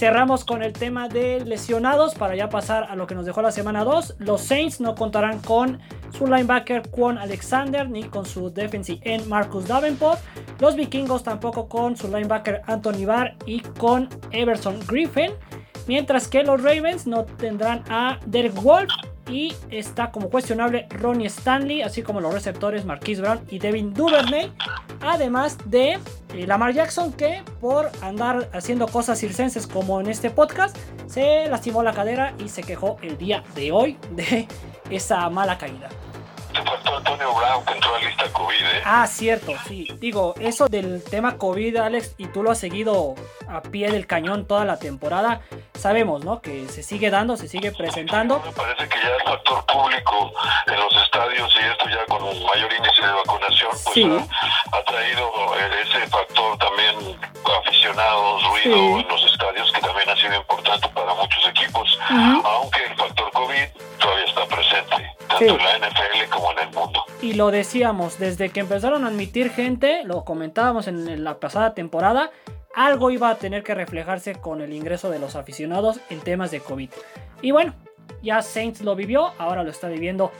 Cerramos 0.00 0.46
con 0.46 0.62
el 0.62 0.72
tema 0.72 1.08
de 1.08 1.44
lesionados 1.44 2.14
para 2.14 2.34
ya 2.34 2.48
pasar 2.48 2.84
a 2.84 2.96
lo 2.96 3.06
que 3.06 3.14
nos 3.14 3.26
dejó 3.26 3.42
la 3.42 3.52
semana 3.52 3.84
2. 3.84 4.14
Los 4.20 4.40
Saints 4.40 4.80
no 4.80 4.94
contarán 4.94 5.40
con 5.40 5.78
su 6.16 6.26
linebacker 6.26 6.88
Quan 6.88 7.18
Alexander 7.18 7.86
ni 7.86 8.04
con 8.04 8.24
su 8.24 8.50
defensive 8.50 8.98
end 9.04 9.26
Marcus 9.26 9.68
Davenport. 9.68 10.18
Los 10.58 10.74
vikingos 10.74 11.22
tampoco 11.22 11.68
con 11.68 11.98
su 11.98 12.08
linebacker 12.08 12.62
Anthony 12.66 13.04
Barr 13.04 13.36
y 13.44 13.60
con 13.60 14.08
Everson 14.30 14.80
Griffin. 14.86 15.32
Mientras 15.86 16.28
que 16.28 16.44
los 16.44 16.62
Ravens 16.62 17.06
no 17.06 17.26
tendrán 17.26 17.84
a 17.90 18.18
Derek 18.24 18.54
Wolf 18.54 18.90
y 19.28 19.54
está 19.70 20.10
como 20.10 20.30
cuestionable 20.30 20.86
Ronnie 20.90 21.26
Stanley, 21.26 21.82
así 21.82 22.02
como 22.02 22.20
los 22.20 22.32
receptores 22.32 22.84
Marquise 22.84 23.22
Brown 23.22 23.40
y 23.48 23.58
Devin 23.58 23.94
Duvernay. 23.94 24.52
Además 25.00 25.56
de 25.64 25.98
eh, 26.34 26.46
Lamar 26.46 26.72
Jackson, 26.74 27.12
que 27.12 27.42
por 27.60 27.90
andar 28.02 28.48
haciendo 28.52 28.86
cosas 28.88 29.18
circenses 29.18 29.66
como 29.66 30.00
en 30.00 30.08
este 30.08 30.30
podcast, 30.30 30.76
se 31.06 31.48
lastimó 31.48 31.82
la 31.82 31.92
cadera 31.92 32.34
y 32.38 32.48
se 32.48 32.62
quejó 32.62 32.98
el 33.02 33.16
día 33.18 33.42
de 33.54 33.72
hoy 33.72 33.98
de 34.10 34.46
esa 34.90 35.28
mala 35.30 35.58
caída. 35.58 35.88
Antonio 36.54 37.34
Brown 37.34 37.64
que 37.64 37.72
entró 37.74 37.94
a 37.94 37.98
lista 38.00 38.24
COVID, 38.32 38.54
¿eh? 38.54 38.82
Ah, 38.84 39.06
cierto, 39.06 39.52
sí. 39.66 39.88
Digo, 39.98 40.34
eso 40.40 40.68
del 40.68 41.02
tema 41.02 41.38
COVID, 41.38 41.76
Alex, 41.76 42.14
y 42.18 42.26
tú 42.26 42.42
lo 42.42 42.50
has 42.50 42.58
seguido 42.58 43.14
a 43.48 43.62
pie 43.62 43.90
del 43.90 44.06
cañón 44.06 44.46
toda 44.46 44.64
la 44.64 44.78
temporada. 44.78 45.40
Sabemos, 45.80 46.22
¿no? 46.22 46.42
Que 46.42 46.68
se 46.68 46.82
sigue 46.82 47.08
dando, 47.08 47.38
se 47.38 47.48
sigue 47.48 47.72
presentando. 47.72 48.42
Me 48.44 48.52
parece 48.52 48.86
que 48.86 48.98
ya 49.00 49.16
el 49.16 49.22
factor 49.22 49.64
público 49.64 50.30
en 50.66 50.78
los 50.78 50.94
estadios 51.02 51.50
y 51.56 51.64
esto 51.64 51.88
ya 51.88 52.04
con 52.04 52.22
un 52.22 52.44
mayor 52.44 52.70
índice 52.70 53.00
de 53.00 53.12
vacunación, 53.12 53.70
pues 53.84 54.28
ha, 54.72 54.82
traído 54.82 55.32
eh, 55.56 55.70
ese 55.82 56.06
factor 56.08 56.58
también 56.58 57.18
aficionados, 57.64 58.42
ruido 58.44 59.00
en 59.00 59.08
los 59.08 59.24
estadios 59.24 59.72
que 59.72 59.80
también 59.80 60.10
ha 60.10 60.16
sido 60.16 60.36
importante 60.36 60.86
para 60.88 61.14
muchos 61.14 61.46
equipos, 61.48 61.98
aunque 62.44 62.84
el 62.84 62.94
factor 62.96 63.30
COVID 63.32 63.66
todavía 63.98 64.24
está 64.26 64.46
presente 64.46 65.16
tanto 65.28 65.44
en 65.44 65.64
la 65.64 65.78
NFL 65.78 66.30
como 66.30 66.52
en 66.52 66.58
el 66.58 66.74
mundo. 66.74 67.04
Y 67.22 67.32
lo 67.32 67.50
decíamos, 67.50 68.18
desde 68.18 68.50
que 68.50 68.60
empezaron 68.60 69.04
a 69.04 69.08
admitir 69.08 69.50
gente, 69.50 70.02
lo 70.04 70.26
comentábamos 70.26 70.88
en 70.88 71.24
la 71.24 71.40
pasada 71.40 71.72
temporada, 71.72 72.30
algo 72.86 73.10
iba 73.10 73.30
a 73.30 73.36
tener 73.36 73.62
que 73.62 73.74
reflejarse 73.74 74.36
con 74.36 74.60
el 74.60 74.72
ingreso 74.72 75.10
de 75.10 75.18
los 75.18 75.36
aficionados 75.36 76.00
en 76.08 76.20
temas 76.20 76.50
de 76.50 76.60
COVID. 76.60 76.90
Y 77.42 77.50
bueno, 77.50 77.74
ya 78.22 78.42
Saints 78.42 78.82
lo 78.82 78.96
vivió, 78.96 79.32
ahora 79.38 79.62
lo 79.62 79.70
está 79.70 79.88
viviendo 79.88 80.32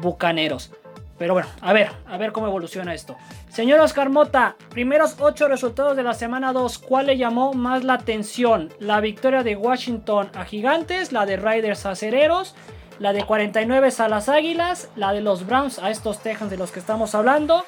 Bucaneros. 0.00 0.72
Pero 1.18 1.34
bueno, 1.34 1.48
a 1.60 1.72
ver, 1.72 1.90
a 2.06 2.16
ver 2.16 2.32
cómo 2.32 2.46
evoluciona 2.46 2.94
esto. 2.94 3.16
Señor 3.48 3.78
Oscar 3.80 4.08
Mota, 4.08 4.56
primeros 4.70 5.16
8 5.20 5.46
resultados 5.46 5.96
de 5.96 6.02
la 6.02 6.14
semana 6.14 6.52
2, 6.52 6.78
¿cuál 6.78 7.06
le 7.06 7.18
llamó 7.18 7.52
más 7.52 7.84
la 7.84 7.94
atención? 7.94 8.72
La 8.80 9.00
victoria 9.00 9.42
de 9.42 9.54
Washington 9.54 10.30
a 10.34 10.44
Gigantes, 10.44 11.12
la 11.12 11.26
de 11.26 11.36
Riders 11.36 11.86
a 11.86 11.94
Cereros, 11.94 12.54
la 12.98 13.12
de 13.12 13.24
49 13.24 13.90
a 13.98 14.08
las 14.08 14.28
Águilas, 14.28 14.88
la 14.96 15.12
de 15.12 15.20
los 15.20 15.46
Browns 15.46 15.78
a 15.78 15.90
estos 15.90 16.20
Texans 16.20 16.50
de 16.50 16.56
los 16.56 16.72
que 16.72 16.80
estamos 16.80 17.14
hablando, 17.14 17.64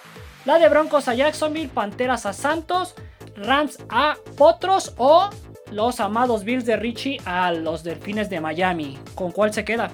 la 0.47 0.59
de 0.59 0.69
Broncos 0.69 1.09
a 1.09 1.15
Jacksonville, 1.15 1.69
Panteras 1.69 2.27
a 2.27 2.33
Santos, 2.33 2.95
Rams 3.37 3.79
a 3.91 4.15
Potros 4.37 4.95
o 4.97 5.31
los 5.71 6.01
amados 6.01 6.45
Bills 6.45 6.67
de 6.67 6.77
Richie 6.77 7.21
a 7.27 7.53
los 7.53 7.83
Delfines 7.83 8.31
de 8.31 8.41
Miami. 8.41 8.99
¿Con 9.15 9.33
cuál 9.33 9.53
se 9.53 9.65
queda? 9.65 9.91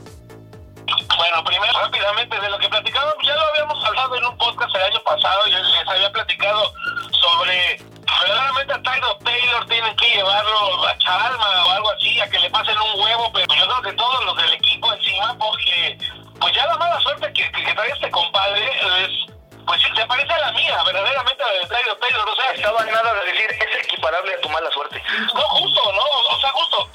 Bueno, 1.16 1.44
primero 1.44 1.73
rápidamente 1.80 2.40
de 2.40 2.50
lo 2.50 2.59
que 2.59 2.68
platicábamos, 2.68 3.16
ya 3.25 3.35
lo 3.35 3.42
habíamos 3.42 3.85
hablado 3.85 4.16
en 4.16 4.25
un 4.25 4.38
podcast 4.38 4.75
el 4.75 4.82
año 4.82 5.02
pasado, 5.04 5.38
y 5.47 5.50
les 5.50 5.88
había 5.88 6.11
platicado 6.12 6.73
sobre 7.12 7.78
verdaderamente 8.20 8.73
a 8.75 8.82
Tyler 8.82 9.16
Taylor 9.25 9.66
tienen 9.66 9.97
que 9.97 10.06
llevarlo 10.14 10.87
a 10.87 10.99
Chalma 10.99 11.64
o 11.66 11.70
algo 11.70 11.90
así, 11.90 12.20
a 12.20 12.28
que 12.28 12.38
le 12.38 12.50
pasen 12.50 12.76
un 12.78 13.00
huevo, 13.00 13.30
pero 13.32 13.47
yo 13.54 13.66
creo 13.66 13.82
que 13.82 13.92
todos 13.92 14.25
los 14.25 14.37
del 14.37 14.52
equipo 14.54 14.92
encima, 14.92 15.37
porque 15.38 15.99
pues 16.40 16.54
ya 16.54 16.66
la 16.66 16.76
mala 16.76 17.00
suerte 17.00 17.32
que, 17.32 17.50
que, 17.52 17.75
trae 17.75 17.90
este 17.90 18.11
compadre 18.11 18.70
es 19.04 19.29
se 19.80 20.06
parece 20.06 20.32
a 20.32 20.38
la 20.38 20.52
mía, 20.52 20.82
verdaderamente 20.84 21.42
a 21.42 21.46
la 21.46 21.52
de 21.52 21.66
Tyler 21.66 21.96
Taylor, 21.99 22.28
o 22.28 22.37
sea... 22.37 22.50
Estaba 22.50 22.84
nada 22.84 23.14
de 23.14 23.32
decir, 23.32 23.50
es 23.50 23.84
equiparable 23.84 24.34
a 24.34 24.40
tu 24.40 24.49
mala 24.50 24.70
suerte. 24.70 25.02
No, 25.34 25.40
justo, 25.40 25.92
¿no? 25.92 26.02
O 26.02 26.40
sea, 26.40 26.50
justo, 26.50 26.89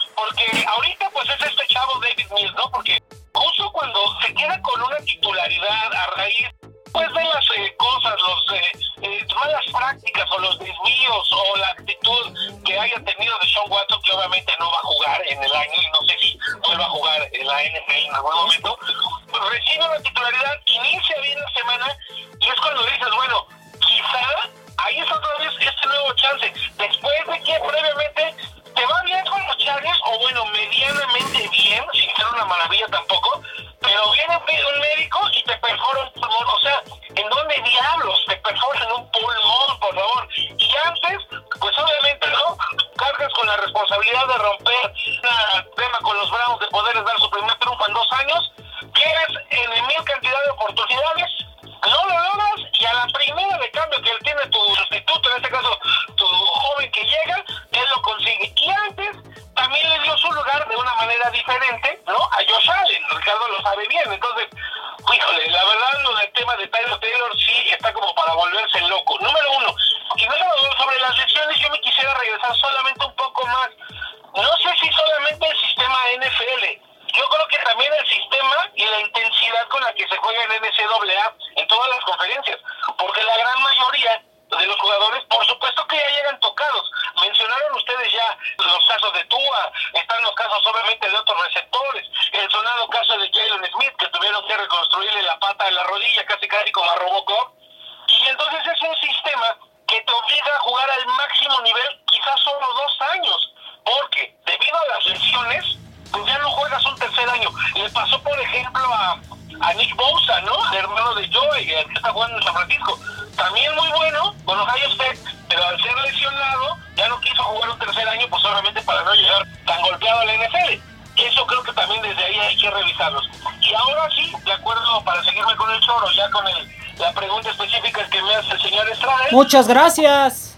no 119.06 119.14
llegar 119.14 119.48
tan 119.66 119.82
golpeado 119.82 120.20
a 120.20 120.26
la 120.26 120.34
NFL. 120.34 120.82
Eso 121.16 121.48
creo 121.48 121.64
que 121.64 121.72
también 121.72 122.02
desde 122.02 122.26
ahí 122.26 122.40
hay 122.40 122.58
que 122.58 122.70
revisarlos. 122.70 123.30
Y 123.62 123.74
ahora 123.74 124.10
sí, 124.16 124.34
de 124.44 124.52
acuerdo, 124.52 125.02
para 125.04 125.24
seguirme 125.24 125.56
con 125.56 125.72
el 125.72 125.80
choro, 125.82 126.12
ya 126.12 126.30
con 126.30 126.46
el, 126.48 126.76
la 126.98 127.14
pregunta 127.14 127.50
específica 127.52 128.06
que 128.10 128.22
me 128.22 128.36
hace 128.36 128.52
el 128.52 128.62
señor 128.62 128.90
Estrada. 128.90 129.26
Muchas 129.32 129.68
gracias. 129.68 130.58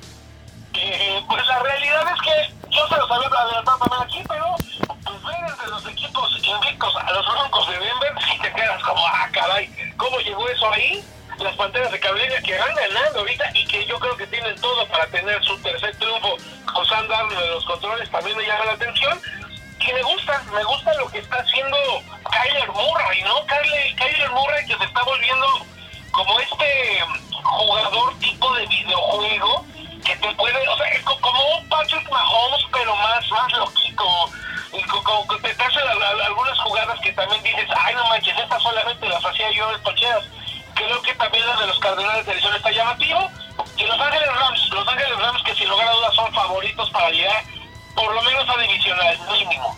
Eh, 0.73 1.23
pues 1.27 1.45
la 1.47 1.59
realidad 1.59 2.03
es 2.13 2.21
que 2.21 2.69
yo 2.69 2.87
se 2.87 2.97
los 2.97 3.09
había 3.09 3.27
adelantado 3.27 3.77
también 3.79 4.01
aquí, 4.03 4.23
pero 4.27 4.55
pues 4.87 5.23
ver 5.23 5.51
desde 5.51 5.67
los 5.69 5.85
equipos 5.87 6.37
invictos 6.43 6.95
a 6.95 7.11
los 7.11 7.25
Broncos 7.25 7.67
de 7.69 7.79
Denver, 7.79 8.13
si 8.29 8.39
te 8.39 8.53
quedas 8.53 8.83
como, 8.83 9.05
ah, 9.07 9.29
caray, 9.31 9.93
¿cómo 9.97 10.19
llegó 10.19 10.47
eso 10.49 10.71
ahí? 10.71 11.03
Las 11.39 11.55
Panteras 11.55 11.91
de 11.91 11.99
Carolina 11.99 12.35
que 12.43 12.57
van 12.57 12.73
ganando 12.73 13.19
ahorita 13.19 13.45
y 13.53 13.65
que 13.67 13.85
yo 13.85 13.99
creo 13.99 14.17
que 14.17 14.27
tienen 14.27 14.59
todo 14.59 14.87
para 14.87 15.05
tener 15.07 15.43
su 15.43 15.57
tercer 15.59 15.95
de 17.37 17.49
los 17.49 17.65
controles 17.65 18.09
también 18.09 18.35
me 18.35 18.45
llama 18.45 18.65
la 18.65 18.71
atención. 18.73 19.21
Y 19.79 19.93
me 19.93 20.03
gusta, 20.03 20.43
me 20.53 20.63
gusta 20.65 20.93
lo 20.95 21.07
que 21.07 21.19
está 21.19 21.37
haciendo 21.37 21.77
Kyler 22.29 22.69
Murray, 22.71 23.21
¿no? 23.23 23.45
Kyler, 23.45 23.95
Kyler 23.95 24.31
Murray 24.31 24.65
que 24.65 24.77
se 24.77 24.83
está 24.83 25.03
volviendo 25.03 25.45
como 26.11 26.39
este 26.41 26.99
jugador 27.43 28.19
tipo 28.19 28.53
de 28.55 28.65
videojuego 28.67 29.65
que 30.03 30.15
te 30.17 30.35
puede, 30.35 30.67
o 30.67 30.77
sea, 30.77 30.85
como 31.03 31.57
un 31.57 31.69
Patrick 31.69 32.09
Mahomes, 32.09 32.65
pero 32.71 32.95
más, 32.97 33.31
más 33.31 33.53
loquito. 33.53 34.05
Y 34.73 34.81
como 34.83 35.27
que 35.27 35.53
te 35.53 35.63
hace 35.63 35.79
algunas 35.79 36.59
jugadas 36.59 36.99
que 36.99 37.13
también 37.13 37.41
dices, 37.43 37.67
ay, 37.77 37.95
no 37.95 38.05
manches, 38.09 38.37
estas 38.37 38.61
solamente 38.61 39.07
las 39.07 39.23
hacía 39.23 39.51
yo 39.51 39.71
en 39.71 39.81
cocheras. 39.83 40.25
Creo 40.75 41.01
que 41.01 41.13
también 41.15 41.47
la 41.47 41.55
de 41.55 41.67
los 41.67 41.79
Cardenales 41.79 42.25
de 42.25 42.31
Arizona 42.33 42.57
está 42.57 42.71
llamativo. 42.71 43.29
Y 43.77 43.83
Los 43.85 43.99
Ángeles 43.99 44.35
Rams, 44.35 44.69
Los 44.71 44.87
Ángeles 44.87 45.17
Rams 45.17 45.36
sin 45.67 45.71
lugar 45.71 45.89
son 46.15 46.33
favoritos 46.33 46.89
para 46.91 47.09
llegar 47.09 47.43
por 47.95 48.13
lo 48.13 48.21
menos 48.21 48.45
a 48.47 48.61
divisional 48.61 49.17
mínimo. 49.31 49.77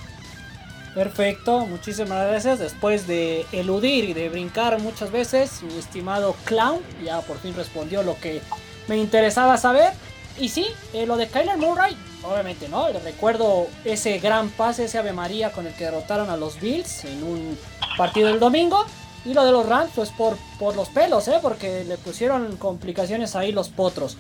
Perfecto, 0.94 1.66
muchísimas 1.66 2.28
gracias. 2.28 2.60
Después 2.60 3.08
de 3.08 3.46
eludir 3.52 4.06
y 4.06 4.14
de 4.14 4.30
brincar 4.30 4.80
muchas 4.80 5.12
veces, 5.12 5.62
mi 5.64 5.78
estimado 5.78 6.36
Clown 6.46 6.82
ya 7.04 7.22
por 7.22 7.40
fin 7.40 7.56
respondió 7.56 8.04
lo 8.04 8.20
que 8.20 8.42
me 8.88 8.98
interesaba 8.98 9.58
saber. 9.58 9.94
Y 10.38 10.50
sí, 10.50 10.68
eh, 10.94 11.06
lo 11.06 11.18
de 11.18 11.28
Kyler 11.28 11.58
Murray, 11.58 11.96
obviamente 12.24 12.68
no. 12.70 12.88
Recuerdo 12.92 13.68
ese 13.86 14.20
gran 14.20 14.50
pase, 14.50 14.86
ese 14.86 14.98
Ave 14.98 15.14
María 15.14 15.52
con 15.52 15.68
el 15.68 15.74
que 15.74 15.86
derrotaron 15.86 16.30
a 16.30 16.38
los 16.38 16.60
Bills 16.60 17.06
en 17.06 17.24
un 17.24 17.60
partido 17.98 18.28
del 18.30 18.40
domingo. 18.40 18.86
Y 19.26 19.34
lo 19.34 19.46
de 19.46 19.52
los 19.52 19.66
Rams, 19.66 19.92
pues 19.94 20.10
por, 20.12 20.38
por 20.58 20.76
los 20.76 20.88
pelos, 20.90 21.28
¿eh? 21.28 21.40
porque 21.42 21.84
le 21.84 21.98
pusieron 21.98 22.56
complicaciones 22.56 23.36
ahí 23.36 23.52
los 23.52 23.70
potros. 23.70 24.18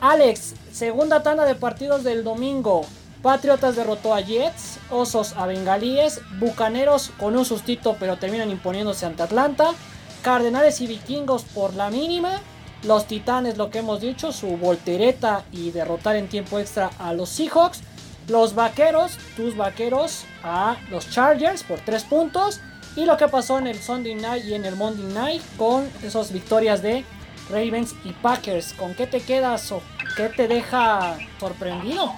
Alex, 0.00 0.54
segunda 0.72 1.22
tanda 1.22 1.44
de 1.44 1.54
partidos 1.54 2.04
del 2.04 2.24
domingo. 2.24 2.86
Patriotas 3.22 3.76
derrotó 3.76 4.14
a 4.14 4.22
Jets, 4.22 4.78
Osos 4.90 5.34
a 5.36 5.46
Bengalíes, 5.46 6.22
Bucaneros 6.38 7.10
con 7.18 7.36
un 7.36 7.44
sustito 7.44 7.96
pero 8.00 8.16
terminan 8.16 8.50
imponiéndose 8.50 9.04
ante 9.04 9.22
Atlanta, 9.22 9.72
Cardenales 10.22 10.80
y 10.80 10.86
Vikingos 10.86 11.42
por 11.42 11.74
la 11.74 11.90
mínima, 11.90 12.40
los 12.84 13.04
Titanes 13.06 13.58
lo 13.58 13.70
que 13.70 13.80
hemos 13.80 14.00
dicho, 14.00 14.32
su 14.32 14.56
voltereta 14.56 15.44
y 15.52 15.70
derrotar 15.70 16.16
en 16.16 16.28
tiempo 16.28 16.58
extra 16.58 16.90
a 16.98 17.12
los 17.12 17.28
Seahawks, 17.28 17.80
los 18.26 18.54
Vaqueros, 18.54 19.18
tus 19.36 19.54
Vaqueros 19.54 20.24
a 20.42 20.78
los 20.90 21.10
Chargers 21.10 21.62
por 21.62 21.78
3 21.80 22.04
puntos. 22.04 22.60
Y 22.96 23.04
lo 23.04 23.16
que 23.16 23.28
pasó 23.28 23.58
en 23.58 23.68
el 23.68 23.80
Sunday 23.80 24.16
Night 24.16 24.44
y 24.46 24.54
en 24.54 24.64
el 24.64 24.74
Monday 24.74 25.04
Night 25.14 25.42
con 25.56 25.88
esas 26.02 26.32
victorias 26.32 26.82
de 26.82 27.04
Ravens 27.50 27.94
y 28.04 28.12
Packers. 28.12 28.72
¿Con 28.74 28.94
qué 28.94 29.06
te 29.06 29.20
quedas 29.20 29.70
o 29.72 29.82
qué 30.16 30.28
te 30.28 30.48
deja 30.48 31.18
sorprendido? 31.38 32.12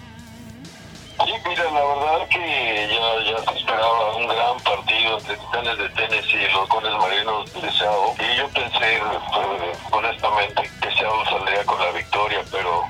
Sí, 1.24 1.32
mira, 1.46 1.64
la 1.70 1.84
verdad 1.84 2.28
que 2.28 2.88
ya, 2.90 3.30
ya 3.30 3.38
se 3.52 3.58
esperaba 3.58 4.16
un 4.16 4.26
gran 4.26 4.58
partido 4.60 5.18
entre 5.18 5.36
Titanes 5.36 5.78
de 5.78 5.88
Tennessee 5.90 6.42
y 6.48 6.52
los 6.52 6.68
Cones 6.68 6.92
Marinos 6.92 7.52
de 7.52 7.70
Seattle. 7.70 8.14
Y 8.18 8.36
yo 8.38 8.48
pensé, 8.48 8.96
eh, 8.96 9.72
honestamente, 9.92 10.62
que 10.80 10.90
Seattle 10.90 11.24
saldría 11.30 11.64
con 11.64 11.78
la 11.78 11.92
victoria, 11.92 12.42
pero 12.50 12.84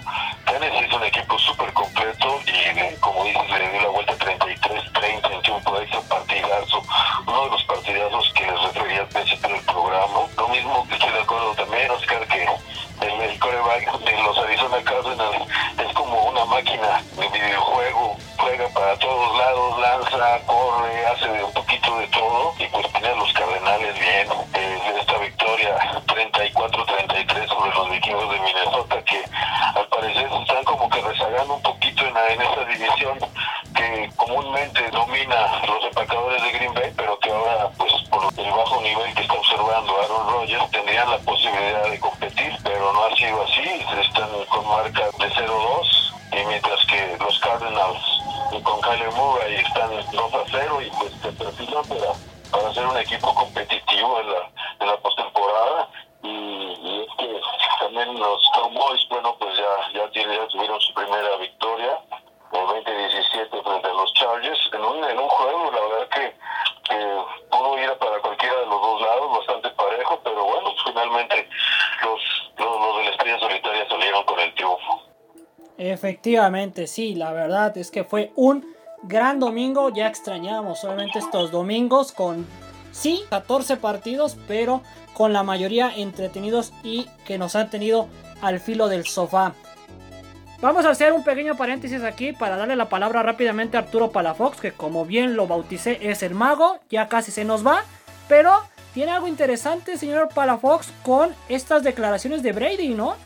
Tennessee 0.47 0.87
es 0.87 0.93
un 0.95 1.05
equipo 1.05 1.39
súper 1.41 1.73
completo 1.75 2.41
y, 2.47 2.97
como 3.01 3.25
dices, 3.25 3.51
le 3.51 3.69
dio 3.71 3.83
la 3.83 3.89
vuelta 3.89 4.15
33-30 4.15 5.33
en 5.33 5.43
tiempo 5.43 5.79
extra, 5.81 6.01
partidazo. 6.09 6.83
Uno 7.27 7.45
de 7.45 7.51
los 7.51 7.65
partidazos 7.65 8.33
que 8.35 8.47
les 8.47 8.63
refería 8.63 9.01
al 9.01 9.09
principio 9.09 9.49
del 9.51 9.61
programa. 9.65 10.21
Lo 10.39 10.49
mismo 10.49 10.87
que 10.89 10.95
estoy 10.95 11.13
de 11.13 11.21
acuerdo 11.21 11.55
también, 11.55 11.91
Oscar, 11.91 12.27
que 12.29 12.45
el, 13.03 13.21
el 13.21 13.39
coreback 13.39 13.99
de 13.99 14.23
los 14.23 14.39
Arizona 14.39 14.79
Cardinals 14.85 15.49
es 15.79 15.93
como 15.95 16.25
una 16.29 16.45
máquina 16.47 17.03
de 17.17 17.29
videojuego, 17.29 18.17
juega 18.39 18.69
para 18.69 18.97
todos 18.99 19.39
lados, 19.39 19.81
lanza, 19.81 20.39
corre, 20.47 21.07
hace 21.07 21.43
un 21.43 21.53
poquito 21.53 21.97
de 21.99 22.07
todo 22.09 22.55
y 22.59 22.67
pues 22.67 22.87
tiene 22.93 23.09
a 23.09 23.15
los 23.17 23.33
Cardenales 23.33 23.95
bien. 23.95 24.29
Eh, 24.55 24.79
esta 25.01 25.19
victoria 25.19 26.03
34-33 26.07 27.49
sobre 27.49 27.71
los 27.75 27.91
vikingos 27.91 28.31
de 28.31 28.41
Minnesota 28.41 29.03
que 29.05 29.25
al 29.75 29.87
parecer 29.89 30.29
están 30.41 30.65
como 30.65 30.89
que 30.91 31.01
rezagando 31.01 31.55
un 31.55 31.63
poquito 31.63 32.05
en, 32.07 32.17
en 32.17 32.41
esa 32.43 32.65
división 32.65 33.19
que 33.75 34.11
comúnmente 34.17 34.91
domina 34.91 35.63
los 35.67 35.85
empacadores 35.85 36.43
de 36.43 36.53
Green 36.53 36.75
Bay, 36.75 36.93
pero 36.97 37.19
que 37.19 37.31
ahora 37.31 37.69
pues 37.79 37.93
por 38.11 38.23
el 38.37 38.51
bajo 38.51 38.81
nivel 38.83 39.15
que 39.15 39.23
está 39.23 39.35
observando 39.35 39.97
Aaron 40.01 40.33
Rodgers 40.33 40.71
tendrían 40.71 41.11
la 41.11 41.19
posibilidad 41.19 41.85
de 41.85 41.99
competir, 41.99 42.53
pero 42.63 42.93
no 42.93 43.05
ha 43.05 43.17
sido 43.17 43.43
así, 43.43 43.85
están 44.01 44.29
con 44.51 44.69
marca 44.69 45.07
de 45.19 45.31
0-2 45.31 46.13
y 46.33 46.47
mientras 46.47 46.85
que 46.87 47.17
los 47.19 47.39
Cardinals 47.41 48.03
y 48.53 48.63
con 48.63 48.81
Kyler 48.81 49.11
Murray 49.13 49.55
están 49.57 49.91
2 50.13 50.35
a 50.35 50.45
0 50.51 50.83
y 50.83 50.91
pues 50.91 51.13
se 51.23 51.33
perfilan 51.33 51.85
para, 51.85 52.13
para 52.51 52.75
ser 52.75 52.87
un 52.87 52.97
equipo 52.99 53.35
competitivo 53.35 54.21
en 54.21 54.31
la, 54.31 54.51
en 54.81 54.87
la 54.87 54.97
postemporada 54.99 55.89
y, 56.23 56.29
y 56.29 57.07
es 57.07 57.17
que 57.19 57.41
también 57.81 58.19
los 58.19 58.51
Cowboys, 58.55 59.09
bueno 59.09 59.35
pues 59.39 59.57
ya, 59.57 60.01
ya, 60.01 60.11
tienen, 60.11 60.37
ya 60.39 60.49
tuvieron 60.49 60.81
su 60.81 60.93
primera 60.95 61.37
victoria 61.37 61.99
el 62.53 62.61
20-17 62.61 63.63
frente 63.65 63.89
a 63.89 63.93
los 63.95 64.13
Chargers 64.15 64.71
en 64.75 64.85
un, 64.85 65.05
en 65.05 65.19
un 65.19 65.29
juego 65.29 65.71
la 65.71 65.81
verdad 65.81 66.09
que, 66.09 66.37
que 66.85 67.23
pudo 67.51 67.79
ir 67.79 67.91
para 67.99 68.19
cualquiera 68.21 68.57
de 68.61 68.67
los 68.67 68.81
dos 68.81 69.01
lados 69.01 69.39
bastante 69.39 69.71
parejo 69.71 70.21
pero 70.23 70.45
bueno 70.45 70.75
finalmente 70.85 71.49
los, 72.03 72.21
los, 72.59 72.81
los 72.81 72.97
de 72.99 73.05
la 73.05 73.11
estrella 73.11 73.39
solitaria 73.39 73.89
salieron 73.89 74.25
con 74.25 74.39
el 74.41 74.55
triunfo 74.55 75.03
Sí, 76.87 77.15
la 77.15 77.33
verdad 77.33 77.77
es 77.79 77.91
que 77.91 78.05
fue 78.05 78.33
un 78.37 78.65
gran 79.03 79.39
domingo. 79.39 79.91
Ya 79.91 80.09
extrañábamos 80.09 80.81
solamente 80.81 81.19
estos 81.19 81.51
domingos 81.51 82.13
con, 82.13 82.47
sí, 82.91 83.23
14 83.31 83.77
partidos, 83.77 84.37
pero 84.49 84.83
con 85.15 85.33
la 85.33 85.43
mayoría 85.43 85.95
entretenidos 85.95 86.73
y 86.83 87.07
que 87.25 87.39
nos 87.39 87.57
han 87.57 87.71
tenido 87.71 88.09
al 88.41 88.61
filo 88.61 88.89
del 88.89 89.07
sofá. 89.07 89.55
Vamos 90.61 90.85
a 90.85 90.91
hacer 90.91 91.13
un 91.13 91.25
pequeño 91.25 91.57
paréntesis 91.57 92.05
aquí 92.05 92.33
para 92.33 92.57
darle 92.57 92.77
la 92.77 92.89
palabra 92.89 93.23
rápidamente 93.23 93.77
a 93.77 93.81
Arturo 93.81 94.13
Palafox, 94.13 94.61
que 94.61 94.71
como 94.71 95.05
bien 95.05 95.35
lo 95.35 95.49
bauticé 95.49 95.99
es 96.09 96.23
el 96.23 96.35
mago, 96.35 96.79
ya 96.89 97.09
casi 97.09 97.33
se 97.33 97.45
nos 97.45 97.67
va, 97.67 97.83
pero 98.29 98.63
tiene 98.95 99.11
algo 99.11 99.27
interesante, 99.27 99.99
señor 99.99 100.29
Palafox, 100.33 100.93
con 101.03 101.35
estas 101.49 101.83
declaraciones 101.83 102.45
de 102.45 102.53
Brady, 102.53 102.91
¿no? 102.91 103.17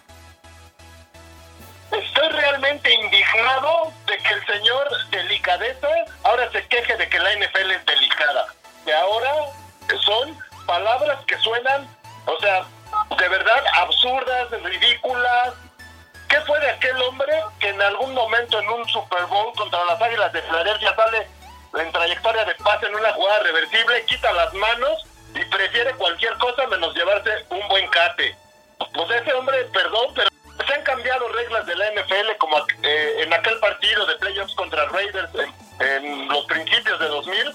Estoy 1.93 2.29
realmente 2.29 2.93
indignado 2.93 3.93
de 4.07 4.19
que 4.19 4.35
el 4.35 4.47
señor 4.47 4.89
delicadeza 5.11 5.89
ahora 6.25 6.51
se 6.51 6.67
queje 6.67 6.97
de 6.97 7.09
que 7.09 7.19
la 7.19 7.33
NFL 7.35 7.71
es 7.71 7.87
delicada. 7.87 8.47
Que 8.85 8.93
ahora 8.93 9.33
son 10.05 10.37
palabras 10.67 11.19
que 11.27 11.39
suenan, 11.39 11.89
o 12.27 12.41
sea, 12.41 12.65
de 13.19 13.29
verdad 13.29 13.65
absurdas, 13.75 14.51
ridículas. 14.63 15.55
¿Qué 16.29 16.41
fue 16.41 16.59
de 16.59 16.71
aquel 16.71 17.01
hombre 17.03 17.33
que 17.61 17.69
en 17.69 17.81
algún 17.81 18.13
momento 18.15 18.59
en 18.59 18.69
un 18.69 18.89
Super 18.89 19.25
Bowl 19.27 19.55
contra 19.55 19.85
las 19.85 20.03
Águilas 20.03 20.33
de 20.33 20.43
Filadelfia 20.43 20.95
sale 20.97 21.29
en 21.79 21.93
trayectoria 21.93 22.45
de 22.45 22.55
pase 22.57 22.87
en 22.87 22.97
una 22.97 23.13
jugada 23.13 23.41
reversible, 23.45 24.05
quita 24.07 24.33
las 24.33 24.53
manos 24.55 25.07
y 25.35 25.45
prefiere 25.45 25.95
cualquier 25.95 26.37
cosa 26.39 26.67
menos 26.67 26.95
llevarse 26.95 27.31
un 27.51 27.69
buen 27.69 27.87
cate? 27.89 28.37
Pues 28.93 29.11
ese 29.11 29.33
hombre, 29.35 29.65
perdón, 29.67 30.13
pero 30.15 30.29
se 30.65 30.75
han 30.75 30.83
cambiado 30.83 31.29
reglas 31.29 31.67
de 31.67 31.77
la 31.77 31.91
NFL 31.93 32.37
como 32.39 32.57
eh, 32.83 33.17
en 33.21 33.33
aquel 33.33 33.59
partido 33.59 34.07
de 34.07 34.17
playoffs 34.17 34.55
contra 34.55 34.87
Raiders 34.87 35.31
en, 35.35 35.87
en, 35.87 36.29
los 36.29 36.45
principios 36.47 36.99
de 36.99 37.09
2000 37.09 37.53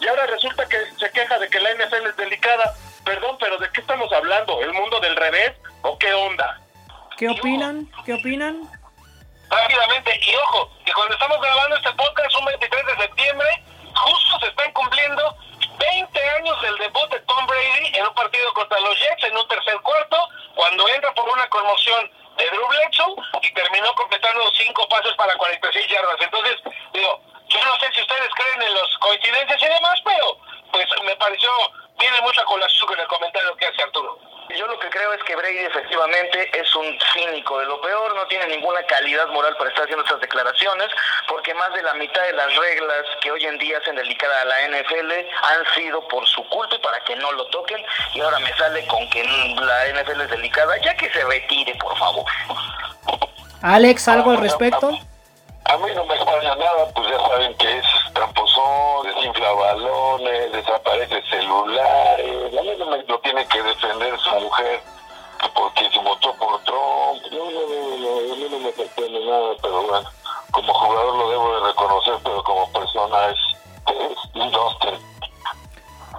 y 0.00 0.08
ahora 0.08 0.26
resulta 0.26 0.66
que 0.68 0.78
se 0.98 1.10
queja 1.10 1.38
de 1.38 1.48
que 1.48 1.60
la 1.60 1.74
NFL 1.74 2.06
es 2.08 2.16
delicada. 2.16 2.74
Perdón, 3.04 3.36
pero 3.40 3.56
¿de 3.58 3.70
qué 3.70 3.80
estamos 3.80 4.12
hablando? 4.12 4.60
¿El 4.60 4.72
mundo 4.72 5.00
del 5.00 5.16
revés 5.16 5.52
o 5.82 5.98
qué 5.98 6.12
onda? 6.12 6.60
¿Qué 7.16 7.28
opinan? 7.28 7.88
¿Qué 8.04 8.14
opinan? 8.14 8.68
Rápidamente, 9.48 10.18
y 10.24 10.34
ojo, 10.34 10.70
que 10.84 10.92
cuando 10.92 11.14
estamos 11.14 11.40
grabando 11.40 11.76
este 11.76 11.92
podcast, 11.92 12.34
un 12.36 12.44
23 12.46 12.86
de 12.86 12.96
septiembre, 12.96 13.48
justo 13.94 14.40
se 14.40 14.46
están 14.46 14.72
cumpliendo 14.72 15.36
20 15.78 16.30
años 16.38 16.62
del 16.62 16.78
debut 16.78 17.10
de 17.10 17.20
Tom 17.20 17.46
Brady 17.46 17.94
en 17.94 18.06
un 18.06 18.14
partido 18.14 18.52
contra 18.54 18.80
los 18.80 18.98
Jets 18.98 19.24
en 19.24 19.36
un 19.36 19.46
tercer 19.48 19.76
cuarto, 19.82 20.16
cuando 20.54 20.88
entra 20.88 21.12
por 21.14 21.28
una 21.28 21.48
conmoción 21.48 22.10
de 22.36 22.46
Drew 22.48 22.66
Bledsoe 22.68 23.14
y 23.42 23.52
terminó 23.52 23.94
completando 23.94 24.50
cinco 24.52 24.88
pases 24.88 25.12
para 25.14 25.36
46 25.36 25.88
yardas. 25.88 26.16
Entonces, 26.20 26.56
digo, 26.92 27.20
yo 27.48 27.64
no 27.64 27.78
sé 27.78 27.92
si 27.94 28.00
ustedes 28.00 28.30
creen 28.34 28.62
en 28.62 28.74
las 28.74 28.98
coincidencias 28.98 29.62
y 29.62 29.66
demás, 29.66 30.00
pero 30.04 30.38
pues 30.72 30.86
me 31.04 31.16
pareció, 31.16 31.50
viene 31.98 32.20
mucha 32.22 32.44
colación 32.44 32.86
con 32.86 32.98
el 32.98 33.06
comentario 33.06 33.56
que 33.56 33.66
hace 33.66 33.82
Arturo. 33.82 34.18
Yo 34.50 34.66
lo 34.66 34.78
que 34.78 34.88
creo 34.90 35.12
es 35.14 35.22
que 35.24 35.34
Brady 35.34 35.58
efectivamente 35.58 36.50
es 36.58 36.74
un 36.76 36.98
cínico 37.12 37.58
de 37.58 37.66
lo 37.66 37.80
peor, 37.80 38.14
no 38.14 38.26
tiene 38.26 38.46
ninguna 38.48 38.82
calidad 38.84 39.26
moral 39.28 39.56
para 39.56 39.70
estar 39.70 39.84
haciendo 39.84 40.04
estas 40.04 40.20
declaraciones, 40.20 40.88
porque 41.26 41.54
más 41.54 41.72
de 41.72 41.82
la 41.82 41.94
mitad 41.94 42.22
de 42.22 42.32
las 42.34 42.54
reglas 42.56 43.04
que 43.20 43.30
hoy 43.30 43.44
en 43.46 43.58
día 43.58 43.78
hacen 43.78 43.96
delicada 43.96 44.42
a 44.42 44.44
la 44.44 44.68
NFL 44.68 45.12
han 45.42 45.74
sido 45.74 46.06
por 46.08 46.26
su 46.26 46.46
culpa 46.48 46.74
y 46.74 46.78
para 46.78 47.00
que 47.04 47.16
no 47.16 47.32
lo 47.32 47.46
toquen, 47.46 47.82
y 48.14 48.20
ahora 48.20 48.38
me 48.40 48.54
sale 48.56 48.86
con 48.86 49.08
que 49.10 49.24
la 49.24 49.88
NFL 49.88 50.20
es 50.20 50.30
delicada, 50.30 50.76
ya 50.78 50.94
que 50.96 51.10
se 51.10 51.24
retire, 51.24 51.74
por 51.76 51.96
favor. 51.96 52.24
Alex, 53.62 54.08
¿algo 54.08 54.32
al 54.32 54.38
respecto? 54.38 54.90
A 55.64 55.78
mí 55.78 55.88
no 55.94 56.04
me 56.04 56.14
extraña 56.14 56.54
nada, 56.56 56.88
pues 56.94 57.08
ya 57.08 57.18
saben 57.28 57.54
que 57.56 57.78
es 57.78 57.84
tramposón, 58.12 59.06
desinfla 59.06 59.52
balones, 59.52 60.52
desaparece 60.52 61.22
celulares. 61.30 62.58
A 62.58 62.62
mí 62.62 62.70
no 62.78 62.86
me 62.86 63.02
lo 63.04 63.20
tiene 63.20 63.46
que 63.46 63.62
defender 63.62 64.18
su 64.18 64.30
mujer 64.40 64.80
porque 65.54 65.88
se 65.90 65.98
votó 66.00 66.34
por 66.34 66.62
Trump. 66.64 67.22
No, 67.32 67.50
no, 67.50 68.36
no, 68.36 68.48
no 68.48 68.58
me 68.58 68.72
sorprende 68.72 69.24
nada, 69.24 69.54
pero 69.62 69.82
bueno, 69.82 70.10
como 70.50 70.74
jugador 70.74 71.16
lo 71.16 71.30
debo 71.30 71.54
de 71.54 71.66
reconocer, 71.68 72.14
pero 72.22 72.44
como 72.44 72.72
persona 72.72 73.28
es, 73.28 73.38
es 73.86 74.34
un 74.34 74.50
dustin. 74.50 75.12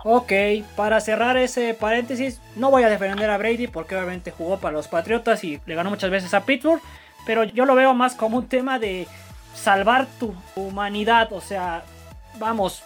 Ok, 0.05 0.31
para 0.75 0.99
cerrar 0.99 1.37
ese 1.37 1.73
paréntesis, 1.73 2.41
no 2.55 2.71
voy 2.71 2.83
a 2.83 2.89
defender 2.89 3.29
a 3.29 3.37
Brady 3.37 3.67
porque 3.67 3.95
obviamente 3.95 4.31
jugó 4.31 4.57
para 4.57 4.73
los 4.73 4.87
Patriotas 4.87 5.43
y 5.43 5.61
le 5.65 5.75
ganó 5.75 5.89
muchas 5.89 6.09
veces 6.09 6.33
a 6.33 6.45
Pittsburgh, 6.45 6.81
pero 7.25 7.45
yo 7.45 7.65
lo 7.65 7.75
veo 7.75 7.93
más 7.93 8.15
como 8.15 8.37
un 8.37 8.49
tema 8.49 8.79
de 8.79 9.07
salvar 9.53 10.07
tu 10.19 10.35
humanidad, 10.55 11.31
o 11.31 11.41
sea, 11.41 11.83
vamos, 12.39 12.83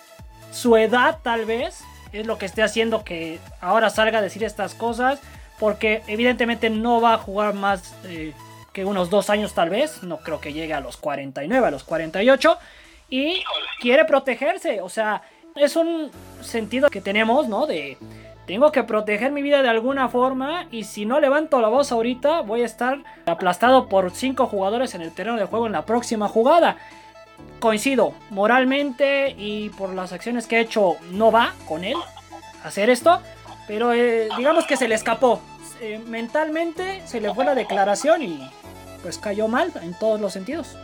su 0.52 0.76
edad 0.78 1.20
tal 1.24 1.46
vez 1.46 1.84
es 2.12 2.26
lo 2.26 2.38
que 2.38 2.46
esté 2.46 2.64
haciendo 2.64 3.04
que 3.04 3.40
ahora 3.62 3.90
salga 3.90 4.20
a 4.20 4.22
decir 4.22 4.44
estas 4.44 4.74
cosas, 4.74 5.20
porque 5.60 6.04
evidentemente 6.08 6.70
no 6.70 7.02
va 7.02 7.14
a 7.14 7.18
jugar 7.18 7.54
más 7.54 7.96
eh, 8.06 8.34
que 8.74 8.86
unos 8.86 9.10
dos 9.10 9.30
años 9.30 9.54
tal 9.54 9.70
vez, 9.70 10.04
no 10.04 10.18
creo 10.18 10.40
que 10.40 10.54
llegue 10.54 10.74
a 10.74 10.80
los 10.80 10.98
49, 10.98 11.68
a 11.68 11.72
los 11.72 11.84
48, 11.84 12.58
y 13.10 13.44
quiere 13.80 14.06
protegerse, 14.06 14.82
o 14.82 14.90
sea, 14.90 15.24
es 15.56 15.76
un 15.76 16.12
sentido 16.42 16.90
que 16.90 17.02
tenemos, 17.02 17.48
¿no? 17.48 17.66
De 17.66 17.98
tengo 18.48 18.72
que 18.72 18.84
proteger 18.84 19.34
mi 19.34 19.42
vida 19.42 19.62
de 19.62 19.68
alguna 19.68 20.08
forma 20.08 20.68
y 20.72 20.86
si 20.86 21.06
no 21.06 21.20
levanto 21.20 21.60
la 21.60 21.68
voz 21.68 21.92
ahorita 21.92 22.42
voy 22.42 22.62
a 22.62 22.66
estar 22.66 23.00
aplastado 23.26 23.90
por 23.90 24.10
cinco 24.12 24.48
jugadores 24.48 24.96
en 24.96 25.02
el 25.02 25.12
terreno 25.12 25.38
de 25.38 25.46
juego 25.46 25.68
en 25.68 25.74
la 25.74 25.86
próxima 25.86 26.30
jugada. 26.30 26.78
Coincido, 27.60 28.14
moralmente 28.30 29.36
y 29.38 29.70
por 29.72 29.94
las 29.94 30.14
acciones 30.14 30.48
que 30.48 30.56
ha 30.56 30.62
hecho 30.62 30.96
no 31.12 31.30
va 31.30 31.54
con 31.68 31.84
él 31.84 31.98
hacer 32.64 32.90
esto, 32.90 33.22
pero 33.68 33.92
eh, 33.92 34.30
digamos 34.38 34.66
que 34.66 34.78
se 34.78 34.88
le 34.88 34.96
escapó. 34.96 35.42
Eh, 35.82 36.02
mentalmente 36.08 37.02
se 37.06 37.20
le 37.20 37.34
fue 37.34 37.44
la 37.44 37.54
declaración 37.54 38.22
y 38.22 38.50
pues 39.04 39.18
cayó 39.18 39.50
mal 39.50 39.74
en 39.84 39.94
todos 39.94 40.22
los 40.22 40.32
sentidos 40.32 40.78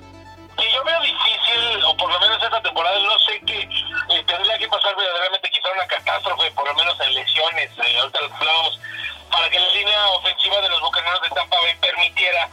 que 0.58 0.72
yo 0.72 0.84
veo 0.84 1.02
difícil, 1.02 1.84
o 1.86 1.98
por 1.98 2.12
lo 2.12 2.20
menos 2.20 2.42
esta 2.42 2.62
temporada, 2.62 3.00
no 3.00 3.20
sé 3.20 3.42
qué, 3.46 3.62
eh, 4.10 4.24
tendría 4.28 4.58
que 4.58 4.68
pasar 4.68 4.96
verdaderamente 4.96 5.50
quizá 5.50 5.70
una 5.72 5.88
catástrofe, 5.88 6.52
por 6.52 6.68
lo 6.68 6.76
menos 6.76 7.00
en 7.02 7.14
lesiones, 7.14 7.72
eh, 7.86 8.00
ahorita 8.00 8.22
los 8.22 8.32
hablamos, 8.34 8.80
para 9.32 9.50
que 9.50 9.60
la 9.60 9.70
línea 9.70 10.08
ofensiva 10.10 10.62
de 10.62 10.70
los 10.70 10.82
Bucaneros 10.82 11.22
de 11.22 11.30
Tampa 11.30 11.58
Bay 11.62 11.76
permitiera 11.82 12.50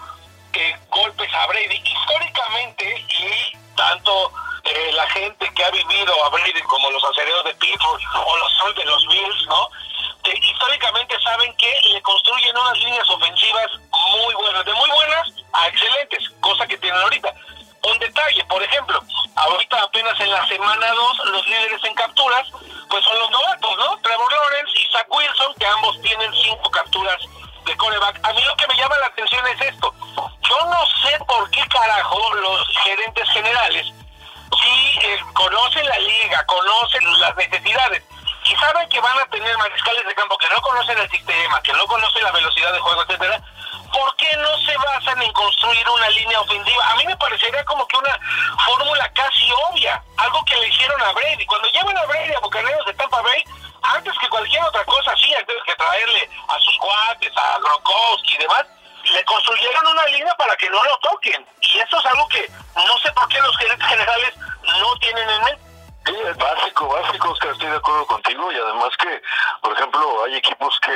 que 0.52 0.76
golpes 0.90 1.32
a 1.34 1.46
Brady. 1.46 1.82
Históricamente, 1.84 3.06
y 3.18 3.56
tanto 3.76 4.32
eh, 4.64 4.92
la 4.92 5.08
gente 5.10 5.50
que 5.54 5.64
ha 5.64 5.70
vivido 5.70 6.24
a 6.24 6.28
Brady 6.30 6.60
como 6.62 6.90
los 6.90 7.04
acereros 7.04 7.44
de 7.44 7.54
Pittsburgh 7.54 8.02
o 8.14 8.36
los 8.36 8.52
Sol 8.54 8.74
de 8.74 8.84
los 8.84 9.06
Bills, 9.08 9.46
¿no? 9.46 9.70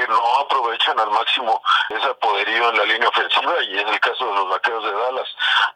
No 0.09 0.38
aprovechan 0.38 0.99
al 0.99 1.11
máximo 1.11 1.61
ese 1.88 2.14
poderío 2.14 2.71
en 2.71 2.77
la 2.79 2.85
línea 2.85 3.09
ofensiva 3.09 3.55
y 3.69 3.79
es 3.79 3.87
el 3.87 4.01
caso 4.01 4.27
de 4.27 4.35
los 4.35 4.49
Vaqueros 4.49 4.85
de 4.85 4.93
Dallas 4.93 5.29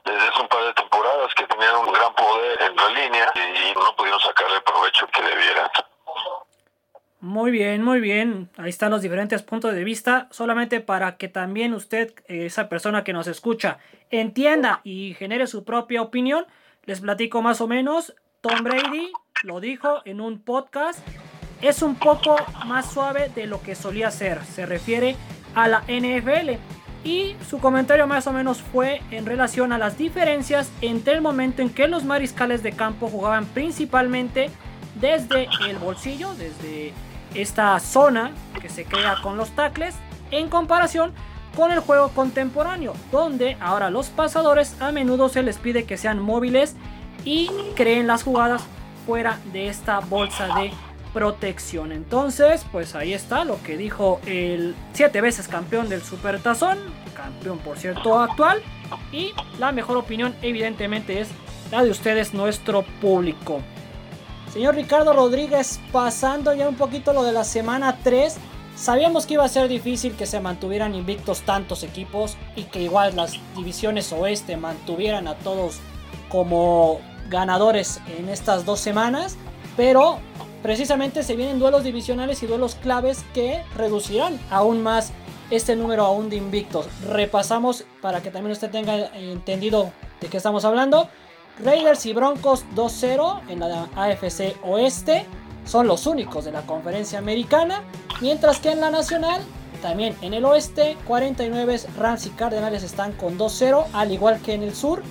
desde 0.04 0.28
hace 0.28 0.42
un 0.42 0.48
par 0.48 0.64
de 0.64 0.74
temporadas 0.74 1.34
que 1.34 1.46
tenían 1.46 1.76
un 1.76 1.92
gran 1.92 2.14
poder 2.14 2.62
en 2.62 2.76
la 2.76 2.88
línea 2.88 3.32
y 3.34 3.74
no 3.74 3.94
pudieron 3.96 4.20
sacarle 4.20 4.56
el 4.56 4.62
provecho 4.62 5.06
que 5.08 5.22
debieran. 5.22 5.68
Muy 7.20 7.50
bien, 7.50 7.82
muy 7.82 8.00
bien. 8.00 8.48
Ahí 8.58 8.70
están 8.70 8.92
los 8.92 9.02
diferentes 9.02 9.42
puntos 9.42 9.74
de 9.74 9.82
vista. 9.82 10.28
Solamente 10.30 10.80
para 10.80 11.16
que 11.16 11.28
también 11.28 11.74
usted, 11.74 12.14
esa 12.28 12.68
persona 12.68 13.02
que 13.02 13.12
nos 13.12 13.26
escucha, 13.26 13.78
entienda 14.10 14.80
y 14.84 15.14
genere 15.14 15.48
su 15.48 15.64
propia 15.64 16.00
opinión, 16.00 16.46
les 16.84 17.00
platico 17.00 17.42
más 17.42 17.60
o 17.60 17.66
menos. 17.66 18.14
Tom 18.40 18.62
Brady 18.62 19.12
lo 19.42 19.58
dijo 19.58 20.00
en 20.04 20.20
un 20.20 20.40
podcast, 20.40 21.00
es 21.60 21.82
un 21.82 21.94
poco 21.94 22.36
más 22.66 22.90
suave 22.90 23.30
de 23.34 23.46
lo 23.46 23.60
que 23.62 23.74
solía 23.74 24.10
ser. 24.10 24.44
Se 24.44 24.66
refiere 24.66 25.16
a 25.54 25.68
la 25.68 25.82
NFL. 25.88 26.58
Y 27.04 27.36
su 27.48 27.58
comentario 27.58 28.06
más 28.06 28.26
o 28.26 28.32
menos 28.32 28.60
fue 28.60 29.00
en 29.10 29.24
relación 29.24 29.72
a 29.72 29.78
las 29.78 29.96
diferencias 29.96 30.70
entre 30.80 31.14
el 31.14 31.20
momento 31.20 31.62
en 31.62 31.70
que 31.70 31.88
los 31.88 32.04
mariscales 32.04 32.62
de 32.62 32.72
campo 32.72 33.08
jugaban 33.08 33.46
principalmente 33.46 34.50
desde 35.00 35.48
el 35.68 35.78
bolsillo, 35.78 36.34
desde 36.34 36.92
esta 37.34 37.78
zona 37.78 38.32
que 38.60 38.68
se 38.68 38.84
crea 38.84 39.16
con 39.22 39.36
los 39.36 39.50
tackles, 39.50 39.94
en 40.30 40.48
comparación 40.48 41.12
con 41.56 41.70
el 41.70 41.78
juego 41.80 42.08
contemporáneo, 42.10 42.94
donde 43.12 43.56
ahora 43.60 43.90
los 43.90 44.08
pasadores 44.08 44.80
a 44.80 44.92
menudo 44.92 45.28
se 45.28 45.42
les 45.42 45.56
pide 45.56 45.84
que 45.84 45.96
sean 45.96 46.20
móviles 46.20 46.74
y 47.24 47.48
creen 47.74 48.06
las 48.06 48.22
jugadas 48.22 48.62
fuera 49.06 49.38
de 49.52 49.68
esta 49.68 50.00
bolsa 50.00 50.54
de 50.56 50.72
protección. 51.18 51.90
Entonces, 51.90 52.64
pues 52.70 52.94
ahí 52.94 53.12
está 53.12 53.44
lo 53.44 53.60
que 53.64 53.76
dijo 53.76 54.20
el 54.24 54.76
siete 54.92 55.20
veces 55.20 55.48
campeón 55.48 55.88
del 55.88 56.00
Super 56.00 56.40
Tazón, 56.40 56.78
campeón 57.16 57.58
por 57.58 57.76
cierto 57.76 58.20
actual, 58.20 58.62
y 59.10 59.32
la 59.58 59.72
mejor 59.72 59.96
opinión 59.96 60.36
evidentemente 60.42 61.20
es 61.20 61.26
la 61.72 61.82
de 61.82 61.90
ustedes, 61.90 62.34
nuestro 62.34 62.84
público. 63.00 63.60
Señor 64.52 64.76
Ricardo 64.76 65.12
Rodríguez, 65.12 65.80
pasando 65.90 66.54
ya 66.54 66.68
un 66.68 66.76
poquito 66.76 67.12
lo 67.12 67.24
de 67.24 67.32
la 67.32 67.42
semana 67.42 67.98
3, 68.04 68.36
sabíamos 68.76 69.26
que 69.26 69.34
iba 69.34 69.44
a 69.44 69.48
ser 69.48 69.66
difícil 69.66 70.14
que 70.14 70.24
se 70.24 70.38
mantuvieran 70.38 70.94
invictos 70.94 71.40
tantos 71.40 71.82
equipos 71.82 72.36
y 72.54 72.62
que 72.62 72.80
igual 72.80 73.16
las 73.16 73.32
divisiones 73.56 74.12
oeste 74.12 74.56
mantuvieran 74.56 75.26
a 75.26 75.34
todos 75.34 75.80
como 76.28 77.00
ganadores 77.28 78.00
en 78.16 78.28
estas 78.28 78.64
dos 78.64 78.78
semanas, 78.78 79.36
pero 79.76 80.20
precisamente 80.62 81.22
se 81.22 81.36
vienen 81.36 81.58
duelos 81.58 81.84
divisionales 81.84 82.42
y 82.42 82.46
duelos 82.46 82.74
claves 82.76 83.24
que 83.34 83.62
reducirán 83.76 84.38
aún 84.50 84.82
más 84.82 85.12
este 85.50 85.76
número 85.76 86.04
aún 86.04 86.28
de 86.28 86.36
invictos. 86.36 86.86
Repasamos 87.08 87.84
para 88.00 88.22
que 88.22 88.30
también 88.30 88.52
usted 88.52 88.70
tenga 88.70 89.06
entendido 89.16 89.92
de 90.20 90.28
qué 90.28 90.36
estamos 90.36 90.64
hablando. 90.64 91.08
Raiders 91.64 92.06
y 92.06 92.12
Broncos 92.12 92.64
2-0 92.74 93.40
en 93.48 93.60
la 93.60 93.88
AFC 93.96 94.56
Oeste 94.62 95.26
son 95.64 95.86
los 95.86 96.06
únicos 96.06 96.44
de 96.44 96.52
la 96.52 96.62
conferencia 96.62 97.18
americana, 97.18 97.82
mientras 98.20 98.58
que 98.58 98.70
en 98.70 98.80
la 98.80 98.90
nacional, 98.90 99.42
también 99.82 100.16
en 100.22 100.34
el 100.34 100.44
oeste, 100.44 100.96
49 101.06 101.80
Rams 101.96 102.26
y 102.26 102.30
Cardenales 102.30 102.82
están 102.82 103.12
con 103.12 103.38
2-0, 103.38 103.86
al 103.92 104.12
igual 104.12 104.40
que 104.40 104.54
en 104.54 104.62
el 104.62 104.74
sur, 104.74 105.02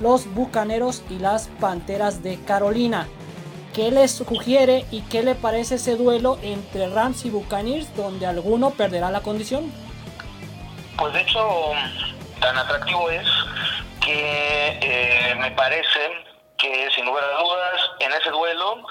los 0.00 0.32
Bucaneros 0.34 1.02
y 1.08 1.18
las 1.18 1.48
Panteras 1.60 2.22
de 2.22 2.36
Carolina. 2.40 3.06
¿Qué 3.74 3.90
les 3.90 4.14
sugiere 4.14 4.84
y 4.90 5.00
qué 5.08 5.22
le 5.22 5.34
parece 5.34 5.76
ese 5.76 5.96
duelo 5.96 6.38
entre 6.42 6.90
Rams 6.90 7.24
y 7.24 7.30
Buccaneers 7.30 7.96
donde 7.96 8.26
alguno 8.26 8.70
perderá 8.70 9.10
la 9.10 9.22
condición? 9.22 9.72
Pues 10.98 11.14
de 11.14 11.22
hecho, 11.22 11.72
tan 12.38 12.58
atractivo 12.58 13.08
es 13.08 13.26
que 14.04 14.78
eh, 14.82 15.34
me 15.36 15.50
parece 15.52 16.00
que 16.58 16.90
sin 16.94 17.06
lugar 17.06 17.24
a 17.24 17.42
dudas 17.42 17.90
en 18.00 18.12
ese 18.12 18.28
duelo 18.28 18.84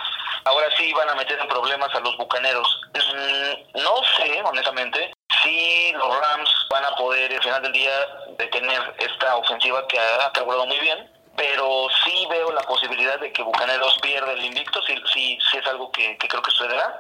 ahora 0.46 0.68
sí 0.76 0.92
van 0.94 1.10
a 1.10 1.16
meter 1.16 1.40
en 1.40 1.48
problemas 1.48 1.94
a 1.94 2.00
los 2.00 2.18
bucaneros. 2.18 2.82
Mm, 2.96 3.82
no 3.84 4.02
sé, 4.18 4.42
honestamente, 4.42 5.14
si 5.44 5.92
los 5.92 6.20
Rams 6.20 6.50
van 6.72 6.86
a 6.86 6.96
poder 6.96 7.32
al 7.32 7.44
final 7.44 7.62
del 7.62 7.74
día 7.74 7.92
detener 8.40 8.96
esta 8.98 9.36
ofensiva 9.36 9.88
que 9.88 10.00
ha 10.00 10.32
carburado 10.32 10.66
muy 10.66 10.80
bien 10.80 11.21
pero 11.42 11.88
sí 12.06 12.28
veo 12.30 12.52
la 12.52 12.62
posibilidad 12.62 13.20
de 13.20 13.34
que 13.34 13.42
Bucaneros 13.42 13.98
pierda 14.00 14.32
el 14.34 14.46
invicto, 14.46 14.80
sí, 14.84 14.94
sí, 15.12 15.40
sí 15.50 15.58
es 15.58 15.66
algo 15.66 15.92
que, 15.92 16.16
creo 16.20 16.40
que 16.40 16.52
sucederá, 16.52 17.00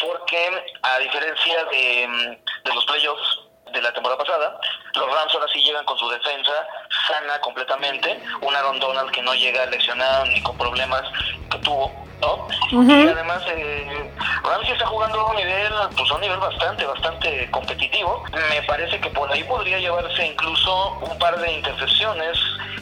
porque 0.00 0.64
a 0.82 0.98
diferencia 0.98 1.64
de, 1.66 2.40
de 2.64 2.74
los 2.74 2.84
playoffs 2.84 3.40
de 3.72 3.80
la 3.80 3.92
temporada 3.92 4.20
pasada, 4.20 4.60
los 4.92 5.06
Rams 5.06 5.32
ahora 5.34 5.46
sí 5.52 5.62
llegan 5.62 5.84
con 5.84 5.96
su 5.98 6.08
defensa 6.08 6.66
sana 7.06 7.40
completamente, 7.40 8.20
un 8.40 8.56
Aaron 8.56 8.80
Donald 8.80 9.12
que 9.12 9.22
no 9.22 9.34
llega 9.36 9.66
lesionado 9.66 10.26
ni 10.26 10.42
con 10.42 10.58
problemas 10.58 11.02
que 11.48 11.58
tuvo, 11.58 12.05
¿no? 12.20 12.46
Y 12.70 13.08
además 13.08 13.42
eh, 13.48 14.10
Rams 14.42 14.68
está 14.68 14.86
jugando 14.86 15.20
a 15.20 15.30
un 15.30 15.36
nivel, 15.36 15.72
pues 15.96 16.10
a 16.10 16.14
un 16.14 16.20
nivel 16.20 16.38
bastante, 16.38 16.84
bastante 16.84 17.50
competitivo. 17.50 18.22
Me 18.50 18.62
parece 18.62 19.00
que 19.00 19.10
por 19.10 19.30
ahí 19.30 19.42
podría 19.44 19.78
llevarse 19.78 20.26
incluso 20.26 20.98
un 21.00 21.18
par 21.18 21.38
de 21.40 21.52
intercepciones 21.52 22.38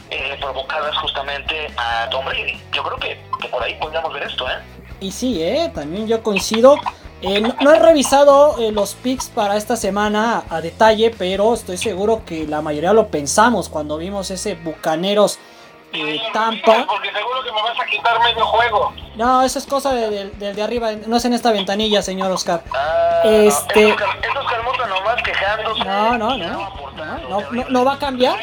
eh, 0.09 0.37
provocadas 0.39 0.95
justamente 0.97 1.67
a 1.77 2.09
Tom 2.09 2.25
Brady. 2.25 2.61
Yo 2.71 2.83
creo 2.83 2.97
que, 2.97 3.21
que 3.41 3.47
por 3.49 3.63
ahí 3.63 3.75
podríamos 3.75 4.13
ver 4.13 4.23
esto, 4.23 4.47
¿eh? 4.49 4.59
Y 4.99 5.11
sí, 5.11 5.43
¿eh? 5.43 5.71
También 5.73 6.07
yo 6.07 6.23
coincido. 6.23 6.77
Eh, 7.21 7.41
no, 7.41 7.73
he 7.73 7.79
revisado 7.79 8.57
eh, 8.59 8.71
los 8.71 8.93
picks 8.93 9.29
para 9.29 9.55
esta 9.55 9.75
semana 9.75 10.43
a 10.49 10.61
detalle, 10.61 11.13
pero 11.17 11.53
estoy 11.53 11.77
seguro 11.77 12.23
que 12.25 12.45
la 12.45 12.61
mayoría 12.61 12.93
lo 12.93 13.07
pensamos 13.07 13.69
cuando 13.69 13.97
vimos 13.97 14.29
ese 14.31 14.55
Bucaneros 14.55 15.39
Tampa. 16.33 16.85
Porque 16.87 17.11
seguro 17.11 17.43
que 17.43 17.51
me 17.51 17.61
vas 17.61 17.79
a 17.79 17.85
quitar 17.85 18.19
medio 18.19 18.45
juego. 18.45 18.93
No, 19.15 19.43
eso 19.43 19.59
es 19.59 19.65
cosa 19.65 19.93
del 19.93 20.37
de, 20.37 20.53
de, 20.53 20.63
arriba, 20.63 20.91
no 21.07 21.17
es 21.17 21.25
en 21.25 21.33
esta 21.33 21.51
ventanilla, 21.51 22.01
señor 22.01 22.31
Oscar. 22.31 22.61
Ah, 22.73 23.21
este... 23.23 23.89
Estos 23.89 24.89
nomás 24.89 25.21
quejándose. 25.23 25.83
No, 25.83 26.17
no, 26.17 26.37
no. 26.37 26.85
No, 27.29 27.51
no, 27.51 27.65
no 27.69 27.85
va 27.85 27.93
a 27.93 27.99
cambiar. 27.99 28.37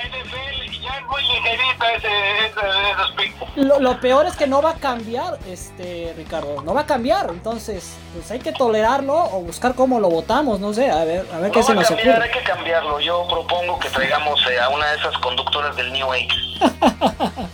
Lo, 3.57 3.81
lo, 3.81 4.01
peor 4.01 4.27
es 4.27 4.37
que 4.37 4.47
no 4.47 4.63
va 4.63 4.71
a 4.71 4.75
cambiar, 4.75 5.39
este 5.47 6.15
Ricardo, 6.17 6.63
no 6.63 6.75
va 6.75 6.83
a 6.83 6.87
cambiar, 6.87 7.31
entonces 7.31 7.97
pues 8.15 8.31
hay 8.31 8.39
que 8.39 8.53
tolerarlo 8.53 9.15
o 9.15 9.41
buscar 9.41 9.75
cómo 9.75 10.01
lo 10.01 10.09
votamos, 10.11 10.59
no 10.59 10.73
sé, 10.73 10.91
a 10.91 11.05
ver, 11.05 11.27
a 11.33 11.39
ver 11.39 11.51
qué 11.53 11.63
se 11.63 11.75
nos 11.75 11.89
cambiar, 11.89 12.17
ocurre. 12.17 12.25
Hay 12.25 12.31
que 12.31 12.43
cambiarlo, 12.43 13.01
yo 13.01 13.27
propongo 13.29 13.79
que 13.79 13.89
traigamos 13.91 14.41
eh, 14.51 14.59
a 14.59 14.69
una 14.71 14.91
de 14.91 14.97
esas 14.97 15.17
conductoras 15.19 15.77
del 15.77 15.93
New 15.93 16.13
Age. 16.13 16.29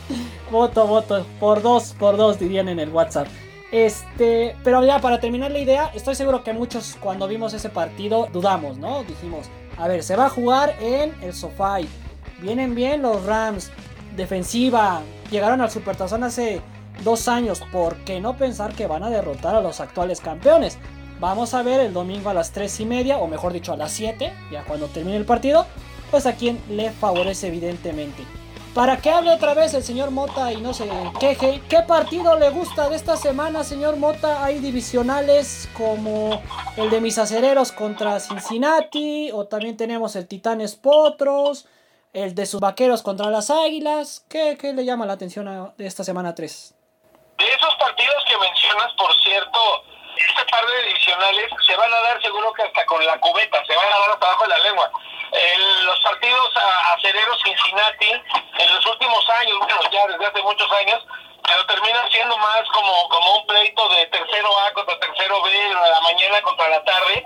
voto, 0.51 0.87
voto, 0.87 1.27
por 1.41 1.63
dos, 1.63 1.95
por 1.99 2.17
dos 2.17 2.39
dirían 2.39 2.69
en 2.69 2.79
el 2.79 2.91
WhatsApp. 2.91 3.29
Este, 3.71 4.57
pero 4.65 4.83
ya 4.85 4.99
para 5.01 5.21
terminar 5.21 5.51
la 5.51 5.59
idea, 5.59 5.91
estoy 5.95 6.15
seguro 6.15 6.43
que 6.43 6.53
muchos 6.53 6.97
cuando 7.01 7.29
vimos 7.29 7.53
ese 7.53 7.69
partido 7.69 8.29
dudamos, 8.33 8.79
¿no? 8.79 9.05
Dijimos, 9.05 9.47
a 9.77 9.89
ver, 9.89 10.03
se 10.03 10.17
va 10.17 10.27
a 10.27 10.31
jugar 10.31 10.75
en 10.81 11.15
el 11.23 11.35
sofá. 11.35 11.79
Vienen 12.41 12.75
bien 12.75 13.03
los 13.03 13.25
Rams. 13.25 13.71
Defensiva. 14.17 15.03
Llegaron 15.31 15.61
al 15.61 15.71
Supertazón 15.71 16.25
hace 16.25 16.61
dos 17.05 17.29
años. 17.29 17.63
¿Por 17.73 17.97
qué 17.99 18.21
no 18.21 18.37
pensar 18.37 18.75
que 18.75 18.87
van 18.87 19.03
a 19.03 19.11
derrotar 19.11 19.55
a 19.55 19.61
los 19.61 19.81
actuales 19.81 20.21
campeones? 20.21 20.79
Vamos 21.21 21.53
a 21.55 21.63
ver 21.63 21.81
el 21.81 21.93
domingo 21.93 22.31
a 22.31 22.35
las 22.35 22.53
3 22.53 22.81
y 22.81 22.87
media, 22.87 23.19
o 23.19 23.27
mejor 23.27 23.53
dicho 23.53 23.73
a 23.73 23.77
las 23.77 23.91
7, 23.93 24.33
ya 24.53 24.65
cuando 24.65 24.87
termine 24.87 25.17
el 25.17 25.25
partido, 25.25 25.67
pues 26.13 26.27
a 26.27 26.35
quien 26.35 26.61
le 26.71 26.91
favorece 26.91 27.49
evidentemente. 27.49 28.23
Para 28.73 28.99
que 28.99 29.11
hable 29.11 29.33
otra 29.33 29.55
vez 29.55 29.75
el 29.75 29.83
señor 29.83 30.13
Mota 30.13 30.53
y 30.53 30.61
no 30.61 30.73
se 30.73 30.89
queje, 31.19 31.61
¿qué 31.69 31.81
partido 31.81 32.39
le 32.39 32.51
gusta 32.51 32.89
de 32.89 32.95
esta 32.95 33.17
semana, 33.17 33.65
señor 33.65 33.97
Mota? 33.97 34.45
Hay 34.45 34.61
divisionales 34.61 35.69
como 35.77 36.41
el 36.77 36.89
de 36.89 37.01
mis 37.01 37.19
acereros 37.19 37.73
contra 37.73 38.21
Cincinnati, 38.21 39.33
o 39.33 39.47
también 39.47 39.77
tenemos 39.77 40.15
el 40.15 40.29
Titanes 40.29 40.77
Potros, 40.77 41.67
el 42.13 42.35
de 42.35 42.47
sus 42.47 42.61
vaqueros 42.61 43.03
contra 43.03 43.31
las 43.31 43.51
águilas. 43.51 44.25
¿Qué, 44.29 44.57
qué 44.61 44.73
le 44.73 44.85
llama 44.85 45.07
la 45.07 45.15
atención 45.15 45.49
a, 45.49 45.73
de 45.77 45.87
esta 45.87 46.05
semana 46.05 46.35
3? 46.35 46.75
De 47.39 47.49
esos 47.49 47.75
partidos 47.77 48.25
que 48.27 48.37
mencionas, 48.37 48.93
por 48.95 49.15
cierto, 49.23 49.85
este 50.17 50.45
par 50.51 50.67
de 50.67 50.83
divisionales 50.89 51.51
se 51.65 51.77
van 51.77 51.93
a 51.93 52.01
dar 52.01 52.23
seguro 52.23 52.53
que 52.53 52.63
hasta 52.63 52.85
con 52.87 53.05
la 53.05 53.19
cubeta, 53.21 53.65
se 53.65 53.77
van 53.77 53.87
a 53.87 53.99
dar 53.99 54.11
hasta 54.11 54.27
abajo 54.27 54.43
de 54.45 54.49
la 54.49 54.59
lengua. 54.59 54.91
los 55.85 56.01
partidos 56.01 56.51
acereros 56.97 57.41
Cincinnati 57.45 58.11
en 58.11 58.75
los 58.75 58.87
últimos 58.87 59.29
años, 59.31 59.59
bueno, 59.59 59.81
ya 59.93 60.07
desde 60.09 60.27
hace 60.27 60.43
muchos 60.43 60.71
años, 60.73 61.07
pero 61.47 61.67
terminan 61.67 62.11
siendo 62.11 62.37
más 62.37 62.63
como, 62.75 63.09
como 63.09 63.37
un 63.37 63.47
pleito 63.47 63.89
de 63.91 64.07
tercero 64.07 64.49
A 64.61 64.73
contra 64.73 64.99
tercero 64.99 65.43
B, 65.43 65.51
de 65.51 65.75
la 65.75 66.01
mañana 66.01 66.43
contra 66.43 66.69
la 66.69 66.85
tarde, 66.85 67.25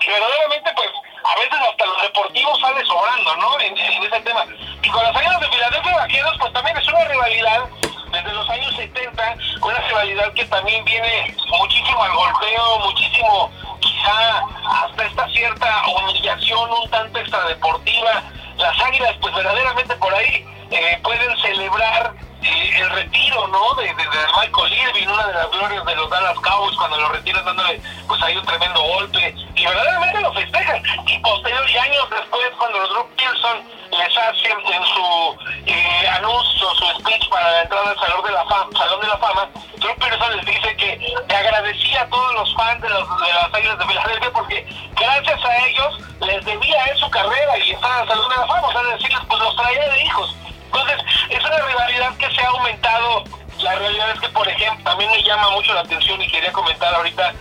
que 0.00 0.10
verdaderamente 0.10 0.72
pues 0.74 0.90
a 1.24 1.34
veces 1.36 1.58
hasta 1.68 1.86
los 1.86 2.02
deportivos 2.02 2.60
sale 2.60 2.84
sobrando, 2.84 3.36
¿no? 3.36 3.60
En, 3.60 3.76
ese 3.76 4.20
tema. 4.20 4.44
Y 4.82 4.88
con 4.88 5.02
las 5.02 5.16
águilas 5.16 5.40
de 5.40 5.48
Filadelfia 5.48 5.96
Vaqueros, 5.96 6.36
pues 6.38 6.52
también 6.52 6.76
es 6.76 6.88
una 6.88 7.04
rivalidad 7.04 7.68
desde 8.10 8.32
los 8.32 8.50
años 8.50 8.74
70, 8.76 9.36
una 9.62 9.78
rivalidad 9.78 10.32
que 10.34 10.44
también 10.46 10.84
viene 10.84 11.34
muchísimo 11.58 12.02
al 12.02 12.12
golpeo, 12.12 12.78
muchísimo 12.80 13.50
quizá 13.80 14.44
hasta 14.84 15.04
esta 15.04 15.28
cierta 15.30 15.82
humillación 15.86 16.70
un 16.70 16.90
tanto 16.90 17.18
extradeportiva. 17.18 18.22
Las 18.56 18.80
águilas, 18.80 19.16
pues 19.20 19.34
verdaderamente 19.34 19.96
por 19.96 20.12
ahí 20.14 20.46
eh, 20.70 21.00
pueden 21.02 21.36
celebrar 21.38 22.12
eh, 22.52 22.78
el 22.80 22.90
retiro, 22.90 23.46
¿no? 23.48 23.74
De, 23.74 23.84
de, 23.84 23.94
Michael 23.94 24.72
Irving, 24.72 25.08
una 25.08 25.26
de 25.26 25.34
las 25.34 25.50
glorias 25.50 25.84
de 25.84 25.96
los 25.96 26.10
Dallas 26.10 26.38
Cowboys, 26.40 26.76
cuando 26.76 26.98
lo 26.98 27.08
retiran 27.10 27.44
dándole, 27.44 27.80
pues 28.06 28.22
ahí 28.22 28.36
un 28.36 28.46
tremendo 28.46 28.80
golpe, 28.82 29.34
y 29.54 29.64
verdaderamente 29.64 30.20
lo 30.20 30.32
festejan. 30.32 30.82
Y 31.06 31.18
posterior 31.18 31.70
y 31.70 31.76
años 31.76 32.10
después, 32.10 32.50
cuando 32.58 32.78
los 32.78 32.90
Drew 32.90 33.06
Pearson 33.16 33.58
les 33.90 34.16
hacen 34.16 34.58
en 34.72 34.84
su 34.84 35.36
eh, 35.66 36.08
anuncio, 36.08 36.74
su 36.74 37.00
speech 37.00 37.28
para 37.28 37.50
la 37.50 37.62
entrada 37.62 37.90
al 37.90 37.98
Salón 37.98 38.24
de 38.24 38.32
la 38.32 38.44
Fama, 38.46 38.78
Salón 38.78 39.00
de 39.00 39.06
la 39.08 39.16
Fama 39.18 39.48
Drew 39.76 39.94
Pearson 39.96 40.36
les 40.36 40.46
dice 40.46 40.76
que 40.76 41.14
te 41.28 41.36
agradecía 41.36 42.02
a 42.02 42.08
todos 42.08 42.34
los 42.34 42.54
fans 42.54 42.80
de, 42.80 42.88
los, 42.88 43.20
de 43.20 43.32
las 43.32 43.52
Águilas 43.52 43.78
de 43.78 43.86
Filadelfia 43.86 44.32
porque 44.32 44.66
gracias 44.96 45.44
a 45.44 45.66
ellos 45.66 45.98
les 46.20 46.44
debía 46.44 46.86
en 46.86 46.98
su 46.98 47.10
carrera 47.10 47.58
y 47.58 47.72
estar 47.72 47.90
en 47.96 48.02
el 48.02 48.08
Salón 48.08 48.28
de 48.30 48.36
la 48.36 48.46
Fama, 48.46 48.68
o 48.68 48.72
sea, 48.72 48.82
decirles, 48.82 49.20
pues 49.28 49.40
los 49.40 49.56
traía 49.56 49.88
de 49.88 50.04
hijos. 50.04 50.36
Entonces, 50.72 50.98
es 51.28 51.44
una 51.44 51.58
rivalidad 51.58 52.16
que 52.16 52.30
se 52.30 52.40
ha 52.40 52.48
aumentado. 52.48 53.24
La 53.58 53.74
realidad 53.74 54.10
es 54.14 54.20
que, 54.20 54.28
por 54.30 54.48
ejemplo, 54.48 54.84
también 54.84 55.10
me 55.10 55.22
llama 55.22 55.50
mucho 55.50 55.74
la 55.74 55.80
atención 55.80 56.20
y 56.20 56.30
quería 56.30 56.52
comentar 56.52 56.94
ahorita 56.94 57.32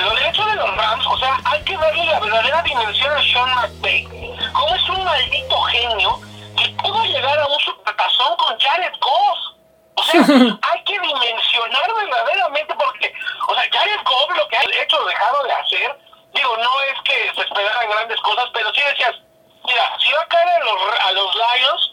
lo 0.00 0.14
de 0.14 0.28
hecho 0.28 0.44
de 0.46 0.56
los 0.56 0.76
Rams, 0.76 1.06
o 1.06 1.18
sea, 1.18 1.38
hay 1.44 1.62
que 1.64 1.76
darle 1.76 2.04
la 2.06 2.18
verdadera 2.18 2.62
dimensión 2.62 3.12
a 3.12 3.22
Sean 3.22 3.54
McVay. 3.54 4.04
Como 4.52 4.74
es 4.74 4.88
un 4.88 5.04
maldito 5.04 5.60
genio 5.62 6.20
que 6.56 6.68
pudo 6.82 7.04
llegar 7.04 7.38
a 7.38 7.46
un 7.46 7.60
supertazón 7.60 8.36
con 8.36 8.58
Jared 8.58 8.92
Goff. 9.00 9.38
O 9.94 10.02
sea, 10.02 10.20
hay 10.62 10.84
que 10.84 10.98
dimensionar 10.98 11.94
verdaderamente 11.94 12.74
porque, 12.74 13.14
o 13.48 13.54
sea, 13.54 13.64
Jared 13.70 14.00
Goff 14.04 14.36
lo 14.36 14.48
que 14.48 14.56
ha 14.56 14.62
hecho 14.82 14.98
o 14.98 15.04
dejado 15.04 15.42
de 15.44 15.52
hacer, 15.52 15.98
digo, 16.34 16.56
no 16.56 16.82
es 16.82 17.02
que 17.04 17.32
se 17.34 17.42
esperaran 17.42 17.90
grandes 17.90 18.20
cosas, 18.20 18.48
pero 18.54 18.72
sí 18.72 18.80
decías, 18.88 19.14
mira, 19.66 19.96
si 19.98 20.10
va 20.12 20.22
a 20.22 20.26
caer 20.26 20.48
a 20.48 20.64
los, 20.64 21.00
a 21.04 21.12
los 21.12 21.34
Lions, 21.34 21.91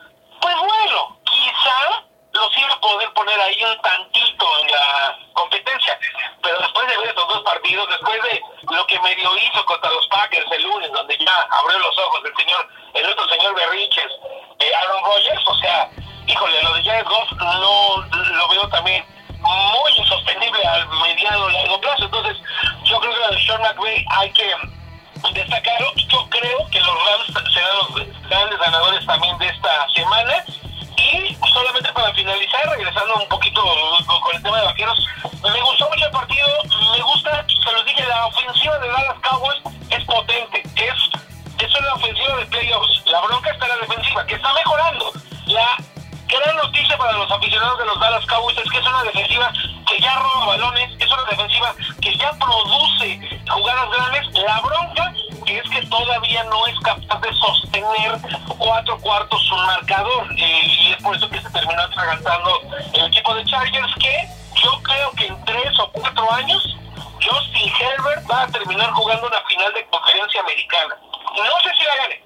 cuatro 58.70 59.00
cuartos 59.00 59.42
su 59.48 59.56
marcador. 59.56 60.28
Eh, 60.38 60.62
y 60.66 60.92
es 60.92 61.02
por 61.02 61.16
eso 61.16 61.28
que 61.30 61.42
se 61.42 61.50
terminó 61.50 61.82
atragantando 61.82 62.62
el 62.94 63.06
equipo 63.08 63.34
de 63.34 63.44
Chargers, 63.46 63.96
que 63.96 64.30
yo 64.64 64.72
creo 64.84 65.12
que 65.14 65.26
en 65.26 65.46
tres 65.46 65.80
o 65.80 65.92
cuatro 65.92 66.32
años 66.32 66.78
Justin 67.20 67.72
Herbert 67.80 68.30
va 68.30 68.44
a 68.44 68.48
terminar 68.48 68.92
jugando 68.92 69.28
una 69.28 69.42
final 69.42 69.74
de 69.74 69.86
conferencia 69.88 70.42
americana. 70.42 70.96
No 71.36 71.62
sé 71.64 71.70
si 71.78 71.84
la 71.84 71.96
gane, 71.96 72.24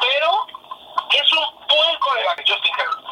pero 0.00 0.46
es 1.12 1.32
un 1.32 1.44
buen 1.68 1.98
coreback 2.00 2.44
Justin 2.46 2.72
Herbert. 2.78 3.06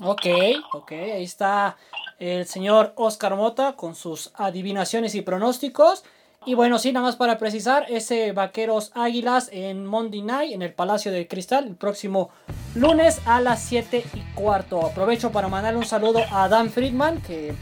Ok, 0.00 0.74
ok, 0.74 0.92
ahí 0.92 1.24
está 1.24 1.76
el 2.18 2.46
señor 2.46 2.92
Oscar 2.96 3.34
Mota 3.34 3.76
con 3.76 3.94
sus 3.94 4.30
adivinaciones 4.34 5.14
y 5.14 5.22
pronósticos. 5.22 6.04
Y 6.46 6.52
bueno, 6.52 6.78
sí, 6.78 6.92
nada 6.92 7.06
más 7.06 7.16
para 7.16 7.38
precisar, 7.38 7.86
ese 7.88 8.32
Vaqueros 8.32 8.92
Águilas 8.94 9.48
en 9.50 9.86
Monday 9.86 10.20
Night 10.20 10.52
en 10.52 10.60
el 10.60 10.74
Palacio 10.74 11.10
de 11.10 11.26
Cristal 11.26 11.66
el 11.66 11.74
próximo 11.74 12.28
lunes 12.74 13.22
a 13.24 13.40
las 13.40 13.62
7 13.62 14.04
y 14.12 14.20
cuarto. 14.34 14.84
Aprovecho 14.84 15.32
para 15.32 15.48
mandarle 15.48 15.78
un 15.78 15.86
saludo 15.86 16.20
a 16.30 16.46
Dan 16.50 16.68
Friedman 16.68 17.22
que 17.22 17.54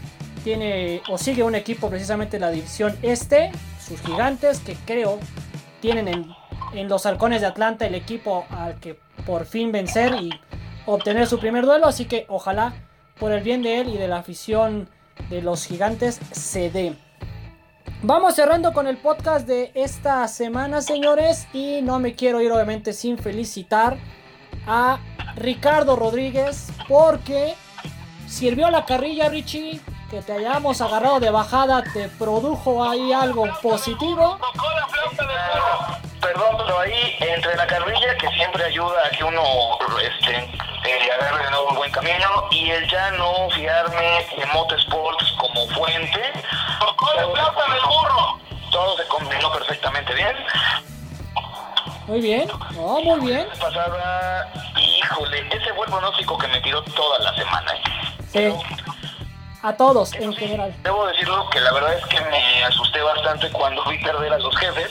tiene 0.42 1.00
o 1.08 1.16
sigue 1.16 1.44
un 1.44 1.54
equipo 1.54 1.88
precisamente 1.88 2.38
en 2.38 2.40
la 2.40 2.50
división 2.50 2.96
este, 3.02 3.52
sus 3.80 4.00
gigantes 4.00 4.58
que 4.58 4.74
creo 4.84 5.20
tienen 5.80 6.08
en, 6.08 6.26
en 6.74 6.88
los 6.88 7.06
halcones 7.06 7.40
de 7.40 7.46
Atlanta 7.46 7.86
el 7.86 7.94
equipo 7.94 8.46
al 8.50 8.80
que 8.80 8.98
por 9.24 9.46
fin 9.46 9.70
vencer 9.70 10.12
y 10.20 10.30
obtener 10.86 11.28
su 11.28 11.38
primer 11.38 11.66
duelo. 11.66 11.86
Así 11.86 12.06
que 12.06 12.26
ojalá 12.28 12.74
por 13.20 13.30
el 13.30 13.44
bien 13.44 13.62
de 13.62 13.80
él 13.80 13.90
y 13.90 13.96
de 13.96 14.08
la 14.08 14.16
afición 14.16 14.88
de 15.30 15.40
los 15.40 15.66
gigantes 15.66 16.18
se 16.32 16.68
dé. 16.68 16.96
Vamos 18.04 18.34
cerrando 18.34 18.72
con 18.72 18.88
el 18.88 18.96
podcast 18.96 19.46
de 19.46 19.70
esta 19.74 20.26
semana, 20.26 20.82
señores. 20.82 21.46
Y 21.52 21.82
no 21.82 22.00
me 22.00 22.16
quiero 22.16 22.40
ir, 22.40 22.50
obviamente, 22.50 22.92
sin 22.92 23.16
felicitar 23.16 23.96
a 24.66 24.98
Ricardo 25.36 25.94
Rodríguez. 25.94 26.72
Porque 26.88 27.54
sirvió 28.26 28.70
la 28.70 28.86
carrilla, 28.86 29.28
Richie. 29.28 29.80
Que 30.10 30.20
te 30.20 30.32
hayamos 30.32 30.80
agarrado 30.80 31.20
de 31.20 31.30
bajada, 31.30 31.84
te 31.84 32.08
produjo 32.08 32.82
ahí 32.84 33.12
algo 33.12 33.44
positivo. 33.62 34.36
Perdón, 36.20 36.56
pero 36.58 36.80
ahí 36.80 37.16
entre 37.20 37.54
la 37.56 37.66
carrilla 37.68 38.16
que 38.18 38.28
siempre 38.30 38.64
ayuda 38.64 39.06
a 39.06 39.10
que 39.10 39.22
uno 39.22 39.42
este, 40.02 40.36
eh, 40.38 41.10
agarre 41.18 41.44
de 41.44 41.50
nuevo 41.50 41.68
un 41.70 41.76
buen 41.76 41.92
camino 41.92 42.48
y 42.50 42.70
el 42.70 42.90
ya 42.90 43.12
no 43.12 43.48
fiarme 43.50 44.26
de 44.36 44.46
Motorsports 44.46 45.32
como 45.38 45.66
fuente. 45.68 46.32
Burro! 47.02 48.38
Todo 48.70 48.96
se 48.96 49.06
combinó 49.08 49.52
perfectamente 49.52 50.14
bien. 50.14 50.36
Muy 52.06 52.20
bien, 52.20 52.48
oh, 52.76 53.00
muy 53.00 53.30
bien. 53.30 53.46
Pasada, 53.60 54.52
híjole, 54.76 55.46
ese 55.50 55.72
fue 55.74 55.86
el 55.86 55.92
pronóstico 55.92 56.36
que 56.36 56.48
me 56.48 56.60
tiró 56.60 56.82
toda 56.82 57.18
la 57.20 57.34
semana. 57.34 57.72
Sí. 58.32 58.52
A 59.62 59.76
todos 59.76 60.12
en 60.14 60.34
general. 60.34 60.74
Debo 60.82 61.06
decirlo 61.06 61.48
que 61.50 61.60
la 61.60 61.72
verdad 61.72 61.94
es 61.94 62.04
que 62.06 62.20
me 62.20 62.64
asusté 62.64 63.00
bastante 63.00 63.48
cuando 63.52 63.84
vi 63.84 63.96
perder 63.98 64.32
a 64.32 64.38
los 64.38 64.56
jefes, 64.56 64.90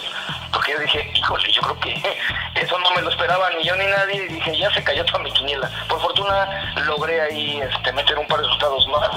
porque 0.53 0.79
dije, 0.79 1.11
híjole, 1.13 1.51
yo 1.51 1.61
creo 1.61 1.79
que 1.81 2.17
eso 2.55 2.79
no 2.79 2.91
me 2.91 3.01
lo 3.01 3.09
esperaba 3.09 3.49
ni 3.57 3.65
yo 3.65 3.75
ni 3.75 3.85
nadie, 3.85 4.25
y 4.29 4.33
dije, 4.33 4.57
ya 4.57 4.71
se 4.73 4.81
cayó 4.81 5.03
toda 5.05 5.19
mi 5.19 5.31
quiniela. 5.33 5.69
Por 5.89 5.99
fortuna 5.99 6.73
logré 6.85 7.19
ahí 7.19 7.59
este, 7.59 7.91
meter 7.91 8.17
un 8.17 8.27
par 8.27 8.39
de 8.39 8.45
resultados 8.45 8.87
más, 8.87 9.09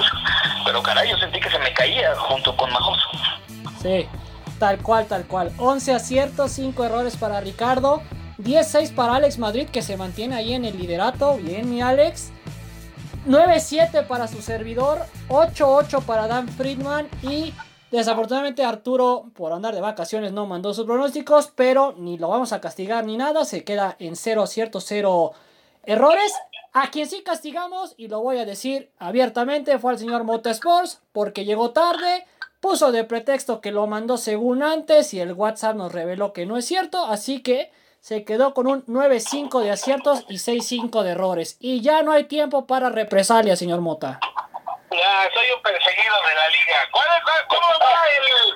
pero 0.65 0.81
caray, 0.81 1.09
yo 1.09 1.17
sentí 1.17 1.39
que 1.39 1.49
se 1.49 1.59
me 1.59 1.73
caía 1.73 2.15
junto 2.15 2.55
con 2.57 2.71
Mahomes. 2.71 3.01
Sí, 3.81 4.07
tal 4.59 4.79
cual, 4.79 5.05
tal 5.05 5.25
cual. 5.25 5.51
11 5.57 5.93
aciertos, 5.93 6.51
5 6.51 6.83
errores 6.83 7.15
para 7.15 7.39
Ricardo, 7.39 8.01
10-6 8.39 8.93
para 8.93 9.15
Alex 9.15 9.37
Madrid, 9.37 9.69
que 9.69 9.81
se 9.81 9.95
mantiene 9.95 10.35
ahí 10.35 10.53
en 10.53 10.65
el 10.65 10.77
liderato. 10.77 11.37
Bien, 11.37 11.69
mi 11.69 11.81
Alex. 11.81 12.31
9-7 13.27 14.05
para 14.05 14.27
su 14.27 14.41
servidor, 14.41 15.05
8-8 15.29 16.03
para 16.03 16.27
Dan 16.27 16.47
Friedman 16.47 17.07
y 17.23 17.55
desafortunadamente 17.89 18.63
Arturo 18.63 19.25
por 19.35 19.51
andar 19.51 19.73
de 19.73 19.81
vacaciones 19.81 20.31
no 20.31 20.45
mandó 20.45 20.75
sus 20.75 20.85
pronósticos, 20.85 21.51
pero 21.55 21.95
ni 21.97 22.19
lo 22.19 22.27
vamos 22.27 22.53
a 22.53 22.61
castigar 22.61 23.03
ni 23.03 23.17
nada, 23.17 23.43
se 23.45 23.63
queda 23.63 23.95
en 23.97 24.15
0 24.15 24.43
aciertos, 24.43 24.85
0 24.87 25.31
errores. 25.85 26.33
A 26.77 26.91
quien 26.91 27.07
sí 27.07 27.23
castigamos, 27.23 27.93
y 27.95 28.09
lo 28.09 28.19
voy 28.19 28.37
a 28.37 28.43
decir 28.43 28.91
abiertamente, 28.99 29.79
fue 29.79 29.93
al 29.93 29.97
señor 29.97 30.25
Motorsports 30.25 31.01
porque 31.13 31.45
llegó 31.45 31.71
tarde, 31.71 32.27
puso 32.59 32.91
de 32.91 33.05
pretexto 33.05 33.61
que 33.61 33.71
lo 33.71 33.87
mandó 33.87 34.17
según 34.17 34.61
antes 34.61 35.13
y 35.13 35.21
el 35.21 35.31
WhatsApp 35.31 35.77
nos 35.77 35.93
reveló 35.93 36.33
que 36.33 36.45
no 36.45 36.57
es 36.57 36.65
cierto, 36.65 37.05
así 37.05 37.41
que 37.41 37.71
se 38.01 38.25
quedó 38.25 38.53
con 38.53 38.67
un 38.67 38.85
9-5 38.87 39.61
de 39.61 39.71
aciertos 39.71 40.25
y 40.27 40.35
6-5 40.35 41.01
de 41.03 41.11
errores. 41.11 41.55
Y 41.61 41.79
ya 41.79 42.03
no 42.03 42.11
hay 42.11 42.25
tiempo 42.25 42.67
para 42.67 42.89
represalia, 42.89 43.55
señor 43.55 43.79
Mota. 43.79 44.19
Ya, 44.91 45.29
soy 45.33 45.51
un 45.55 45.61
perseguido 45.63 46.15
de 46.27 46.35
la 46.35 46.47
liga. 46.49 46.77
¿Cuál 46.91 47.07
es, 47.17 47.23
cuál, 47.23 47.47
cómo 47.47 47.67
va 47.79 48.03
el, 48.17 48.55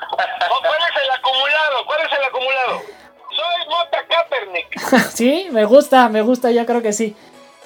¿Cuál 0.60 0.82
es 0.90 1.04
el 1.04 1.12
acumulado? 1.12 1.86
¿Cuál 1.86 2.02
es 2.02 2.18
el 2.18 2.24
acumulado? 2.26 2.82
Soy 3.30 3.70
Mota 3.70 4.06
Kaepernick. 4.10 4.80
sí, 5.10 5.48
me 5.52 5.64
gusta, 5.64 6.10
me 6.10 6.22
gusta, 6.22 6.52
yo 6.52 6.66
creo 6.66 6.82
que 6.82 6.92
sí. 6.92 7.16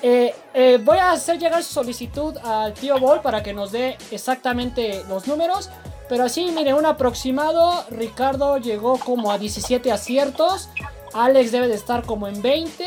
Eh, 0.06 0.36
eh, 0.54 0.80
voy 0.84 0.98
a 0.98 1.14
hacer 1.14 1.40
llegar 1.40 1.64
su 1.64 1.74
solicitud 1.76 2.38
al 2.40 2.74
tío 2.74 3.00
Ball 3.00 3.22
para 3.22 3.42
que 3.42 3.54
nos 3.54 3.72
dé 3.72 3.98
exactamente 4.12 5.02
los 5.08 5.28
números. 5.28 5.70
Pero 6.10 6.26
así, 6.26 6.52
mire, 6.52 6.74
un 6.74 6.86
aproximado. 6.86 7.86
Ricardo 7.90 8.58
llegó 8.58 9.00
como 9.00 9.32
a 9.32 9.38
17 9.38 9.94
aciertos. 9.94 10.68
Alex 11.14 11.54
debe 11.54 11.70
de 11.70 11.76
estar 11.76 12.04
como 12.04 12.28
en 12.28 12.42
20. 12.42 12.86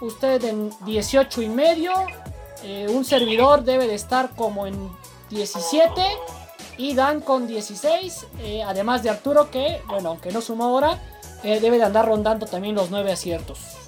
Usted 0.00 0.44
en 0.44 0.70
18 0.86 1.42
y 1.42 1.48
medio. 1.48 1.92
Eh, 2.62 2.86
un 2.88 3.04
servidor 3.04 3.64
debe 3.64 3.88
de 3.88 3.96
estar 3.96 4.30
como 4.36 4.68
en 4.68 4.90
17. 5.30 6.00
Y 6.78 6.94
Dan 6.94 7.20
con 7.20 7.48
16. 7.48 8.26
Eh, 8.38 8.62
además 8.62 9.02
de 9.02 9.10
Arturo 9.10 9.50
que, 9.50 9.82
bueno, 9.88 10.10
aunque 10.10 10.30
no 10.30 10.40
sumó 10.40 10.66
ahora, 10.66 11.02
debe 11.42 11.78
de 11.78 11.84
andar 11.84 12.06
rondando 12.06 12.46
también 12.46 12.76
los 12.76 12.90
9 12.90 13.12
aciertos. 13.12 13.83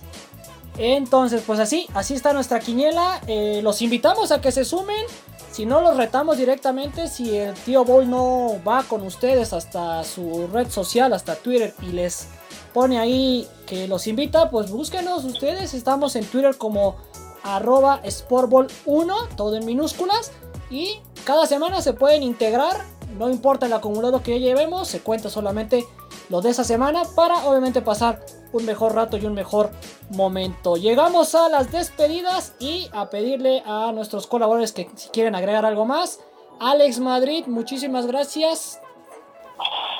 Entonces, 0.78 1.42
pues 1.46 1.58
así, 1.58 1.86
así 1.94 2.14
está 2.14 2.32
nuestra 2.32 2.60
quiniela. 2.60 3.20
los 3.62 3.82
invitamos 3.82 4.32
a 4.32 4.40
que 4.40 4.52
se 4.52 4.64
sumen. 4.64 5.04
Si 5.50 5.64
no 5.64 5.80
los 5.80 5.96
retamos 5.96 6.36
directamente, 6.36 7.08
si 7.08 7.34
el 7.34 7.54
tío 7.54 7.84
Boy 7.84 8.06
no 8.06 8.60
va 8.66 8.82
con 8.82 9.00
ustedes 9.02 9.54
hasta 9.54 10.04
su 10.04 10.48
red 10.52 10.68
social, 10.68 11.14
hasta 11.14 11.34
Twitter 11.34 11.74
y 11.80 11.86
les 11.86 12.28
pone 12.74 12.98
ahí 12.98 13.48
que 13.66 13.88
los 13.88 14.06
invita, 14.06 14.50
pues 14.50 14.70
búsquenos 14.70 15.24
ustedes. 15.24 15.72
Estamos 15.72 16.14
en 16.14 16.26
Twitter 16.26 16.58
como 16.58 16.96
arroba 17.42 18.02
sportball1, 18.02 19.34
todo 19.34 19.56
en 19.56 19.64
minúsculas. 19.64 20.32
Y 20.68 21.00
cada 21.24 21.46
semana 21.46 21.80
se 21.80 21.94
pueden 21.94 22.22
integrar. 22.22 22.84
No 23.18 23.30
importa 23.30 23.64
el 23.64 23.72
acumulado 23.72 24.22
que 24.22 24.40
llevemos, 24.40 24.88
se 24.88 25.00
cuenta 25.00 25.30
solamente 25.30 25.86
lo 26.28 26.42
de 26.42 26.50
esa 26.50 26.64
semana 26.64 27.04
para 27.14 27.46
obviamente 27.46 27.80
pasar 27.80 28.20
un 28.52 28.64
mejor 28.64 28.94
rato 28.94 29.16
y 29.16 29.26
un 29.26 29.34
mejor 29.34 29.70
momento. 30.10 30.76
Llegamos 30.76 31.34
a 31.34 31.48
las 31.48 31.70
despedidas 31.72 32.54
y 32.58 32.88
a 32.92 33.10
pedirle 33.10 33.62
a 33.66 33.92
nuestros 33.92 34.26
colaboradores 34.26 34.72
que 34.72 34.88
si 34.94 35.08
quieren 35.10 35.34
agregar 35.34 35.64
algo 35.64 35.84
más. 35.84 36.20
Alex 36.60 37.00
Madrid, 37.00 37.46
muchísimas 37.46 38.06
gracias. 38.06 38.80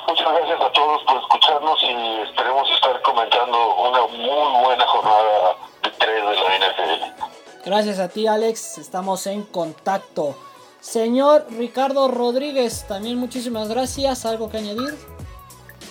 Muchas 0.07 0.27
gracias 0.31 0.61
a 0.61 0.71
todos 0.71 1.03
por 1.03 1.17
escucharnos 1.17 1.83
y 1.83 2.21
esperemos 2.21 2.71
estar 2.71 3.01
comentando 3.01 3.75
una 3.75 4.07
muy 4.07 4.63
buena 4.63 4.87
jornada 4.87 5.55
de 5.83 5.89
tres 5.91 6.23
de 6.23 6.35
la 6.35 6.67
NFL. 6.67 7.23
Gracias 7.65 7.99
a 7.99 8.07
ti 8.07 8.27
Alex, 8.27 8.77
estamos 8.77 9.27
en 9.27 9.43
contacto. 9.43 10.35
Señor 10.79 11.47
Ricardo 11.49 12.07
Rodríguez, 12.07 12.85
también 12.87 13.17
muchísimas 13.17 13.67
gracias. 13.67 14.25
¿Algo 14.25 14.49
que 14.49 14.57
añadir? 14.57 15.16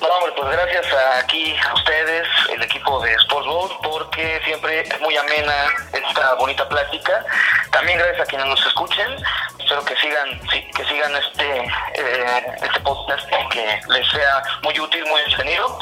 No, 0.01 0.09
pues 0.37 0.53
gracias 0.53 0.93
a 0.93 1.19
aquí 1.19 1.57
a 1.57 1.75
ustedes, 1.75 2.27
el 2.51 2.63
equipo 2.63 3.01
de 3.01 3.13
Sports 3.15 3.75
porque 3.83 4.41
siempre 4.45 4.81
es 4.81 5.01
muy 5.01 5.17
amena 5.17 5.55
esta 5.93 6.35
bonita 6.35 6.69
plática. 6.69 7.25
También 7.71 7.99
gracias 7.99 8.21
a 8.21 8.27
quienes 8.27 8.47
nos 8.47 8.65
escuchen. 8.67 9.17
Espero 9.59 9.85
que 9.85 9.97
sigan, 9.97 10.41
que 10.49 10.85
sigan 10.85 11.15
este 11.17 11.59
eh, 11.95 12.57
este 12.63 12.81
podcast 12.81 13.27
que 13.51 13.81
les 13.89 14.09
sea 14.11 14.43
muy 14.63 14.79
útil, 14.79 15.05
muy 15.07 15.21
entretenido. 15.23 15.79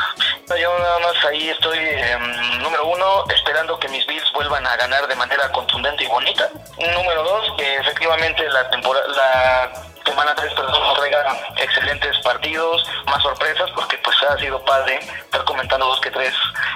Yo 0.48 0.78
nada 0.78 0.98
más 1.00 1.24
ahí 1.24 1.48
estoy, 1.50 1.78
em, 1.78 2.62
número 2.62 2.86
uno, 2.86 3.24
esperando 3.34 3.78
que 3.78 3.88
mis 3.88 4.06
Bills 4.06 4.32
vuelvan 4.32 4.66
a 4.66 4.76
ganar 4.76 5.06
de 5.06 5.14
manera 5.16 5.50
contundente 5.52 6.04
y 6.04 6.06
bonita. 6.06 6.48
Número 6.78 7.22
dos, 7.22 7.52
que 7.56 7.76
efectivamente 7.76 8.48
la 8.50 8.70
temporada, 8.70 9.72
semana 10.14 10.34
3 10.36 10.54
perdón, 10.54 10.80
nos 10.80 10.94
traiga 10.94 11.36
excelentes 11.56 12.16
partidos, 12.22 12.86
más 13.06 13.20
sorpresas, 13.20 13.68
porque 13.74 13.98
pues 13.98 14.16
ha 14.30 14.38
sido 14.38 14.64
padre 14.64 15.00
estar 15.00 15.44
comentando 15.44 15.86
dos 15.86 16.00
que 16.00 16.10
tres 16.12 16.32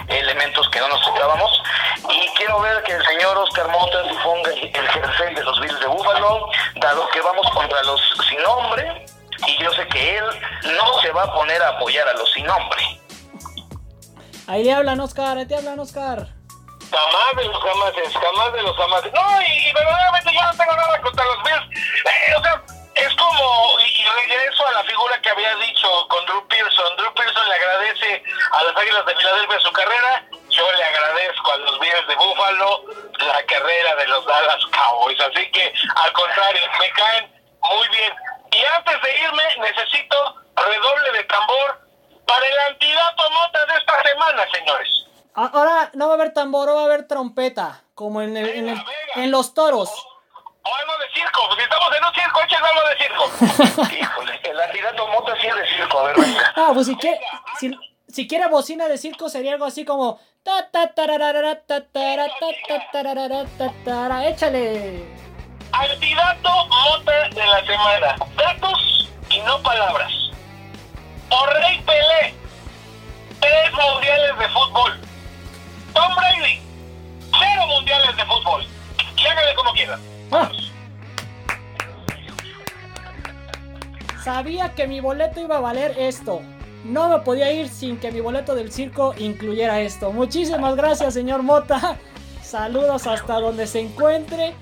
elementos 0.09 0.69
que 0.71 0.81
no 0.81 0.89
nos 0.89 1.01
esperábamos. 1.07 1.63
Y 2.11 2.27
quiero 2.37 2.61
ver 2.61 2.83
que 2.83 2.93
el 2.95 3.07
señor 3.07 3.39
Oscar 3.39 3.69
Montes 3.69 4.13
ponga 4.25 4.51
el 4.51 4.89
jersey 4.89 5.35
de 5.37 5.45
los 5.45 5.61
Bills 5.61 5.79
de 5.79 5.87
Búfalo, 5.87 6.51
dado 6.81 7.09
que 7.11 7.21
vamos 7.21 7.49
contra 7.51 7.81
los 7.85 8.01
sin 8.29 8.43
nombre. 8.43 9.07
Y 9.47 9.57
se 11.03 11.13
va 11.13 11.23
a 11.23 11.33
poner 11.33 11.63
a 11.63 11.69
apoyar 11.69 12.09
a 12.09 12.13
los 12.15 12.33
sin 12.33 12.45
nombre. 12.45 12.83
Ahí 14.49 14.65
te 14.65 14.73
hablan, 14.73 14.99
Oscar, 14.99 15.39
ahí 15.39 15.47
te 15.47 15.55
hablan, 15.55 15.79
Oscar. 15.79 16.27
Jamás 16.91 17.37
de 17.37 17.45
los 17.45 17.63
jamases, 17.63 18.13
jamás 18.15 18.53
de 18.53 18.63
los 18.63 18.77
jamases. 18.77 19.13
No, 19.13 19.43
y, 19.43 19.73
verdaderamente 19.73 20.33
yo 20.35 20.43
no 20.43 20.51
tengo 20.51 20.73
nada 20.73 21.01
contra 21.01 21.25
los 21.25 21.37
Bills. 21.45 21.81
Eh, 22.05 22.35
o 22.37 22.43
sea, 22.43 22.78
es 22.99 23.15
como, 23.15 23.81
y, 23.81 24.05
regreso 24.05 24.67
a 24.67 24.73
la 24.73 24.85
figura 24.85 25.21
que 25.21 25.31
había 25.31 25.55
dicho 25.57 25.89
con 26.09 26.25
Drew 26.27 26.47
Pearson. 26.49 26.97
Drew 26.97 27.15
Pearson 27.15 27.49
le 27.49 27.55
agradece 27.55 28.23
a 28.53 28.63
las 28.65 28.77
Águilas 28.77 29.07
de 29.07 29.17
Filadelfia 29.17 29.61
su 29.61 29.73
carrera. 29.73 30.25
Yo 30.49 30.73
le 30.73 30.85
agradezco 30.85 31.53
a 31.53 31.57
los 31.59 31.79
Bills 31.79 32.07
de 32.09 32.15
Buffalo 32.17 32.85
la 33.19 33.47
carrera 33.47 33.95
de 33.97 34.07
los 34.07 34.25
Dallas 34.27 34.65
Cowboys. 34.73 35.21
Así 35.21 35.51
que, 35.53 35.73
al 35.97 36.13
contrario, 36.13 36.63
me 36.79 36.91
caen 36.91 37.33
muy 37.63 37.89
bien. 37.89 38.13
Y 38.53 38.65
antes 38.77 39.03
de 39.03 39.19
irme, 39.19 39.43
necesito 39.61 40.37
redoble 40.57 41.13
de 41.13 41.25
tambor 41.25 41.81
para 42.27 42.47
el 42.47 42.59
antidato 42.73 43.31
nota 43.31 43.67
de 43.67 43.79
esta 43.79 44.03
semana, 44.03 44.47
señores. 44.53 45.05
Ahora 45.35 45.91
no 45.95 46.09
va 46.09 46.15
a 46.15 46.17
haber 46.17 46.33
tambor, 46.33 46.69
va 46.69 46.81
a 46.81 46.85
haber 46.85 47.07
trompeta, 47.07 47.83
como 47.95 48.23
en, 48.23 48.37
el, 48.37 48.83
en, 49.15 49.31
los 49.31 49.55
toros. 49.55 49.91
O, 50.69 50.75
algo 50.75 50.93
de 50.99 51.09
circo, 51.15 51.41
si 51.57 51.63
estamos 51.63 51.89
en 51.97 52.05
un 52.05 52.15
circo, 52.15 52.41
echen 52.43 52.65
algo 52.65 52.83
de 52.89 52.97
circo. 52.99 53.25
Híjole, 54.01 54.41
el 54.45 54.61
antidato 54.61 55.09
mota 55.09 55.35
sí 55.41 55.47
es 55.47 55.55
de 55.57 55.67
circo, 55.77 55.99
a 55.99 56.03
ver, 56.05 56.17
venga. 56.17 56.53
Ah, 56.57 56.71
pues 56.75 56.87
si 56.87 56.97
quiere, 56.97 57.21
si, 57.59 57.79
si 58.09 58.29
quiere 58.29 58.49
bocina 58.49 58.89
de 58.89 58.99
circo 58.99 59.29
sería 59.29 59.53
algo 59.53 59.65
así 59.65 59.85
como... 59.85 60.21
Ta, 60.43 60.69
ta, 60.71 60.95
ta, 60.95 61.05
échale. 64.29 65.05
Antidato 65.73 66.67
mota 66.67 67.29
de 67.29 67.47
la 67.47 67.65
semana. 67.67 68.17
Datos 68.37 69.11
y 69.31 69.41
no 69.41 69.63
palabras. 69.63 70.13
Por 71.29 71.53
Rey 71.55 71.83
Pelé. 71.83 72.35
Tres 73.41 73.73
mundiales 73.73 74.39
de 74.39 74.49
fútbol. 74.49 75.01
Tom 75.93 76.15
Brady. 76.17 76.61
Cero 77.39 77.67
mundiales 77.67 78.17
de 78.17 78.25
fútbol. 78.25 78.67
Y 79.17 79.55
como 79.55 79.73
quiera. 79.73 79.99
Ah. 80.31 80.51
Sabía 84.23 84.75
que 84.75 84.87
mi 84.87 85.01
boleto 85.01 85.41
iba 85.41 85.57
a 85.57 85.61
valer 85.61 85.95
esto. 85.99 86.43
No 86.85 87.09
me 87.09 87.21
podía 87.21 87.51
ir 87.53 87.69
sin 87.69 87.99
que 87.99 88.13
mi 88.13 88.21
boleto 88.21 88.55
del 88.55 88.71
circo 88.71 89.15
incluyera 89.19 89.81
esto. 89.81 90.13
Muchísimas 90.13 90.77
gracias, 90.77 91.15
señor 91.15 91.43
Mota. 91.43 91.97
Saludos 92.43 93.07
hasta 93.07 93.41
donde 93.41 93.67
se 93.67 93.81
encuentre. 93.81 94.55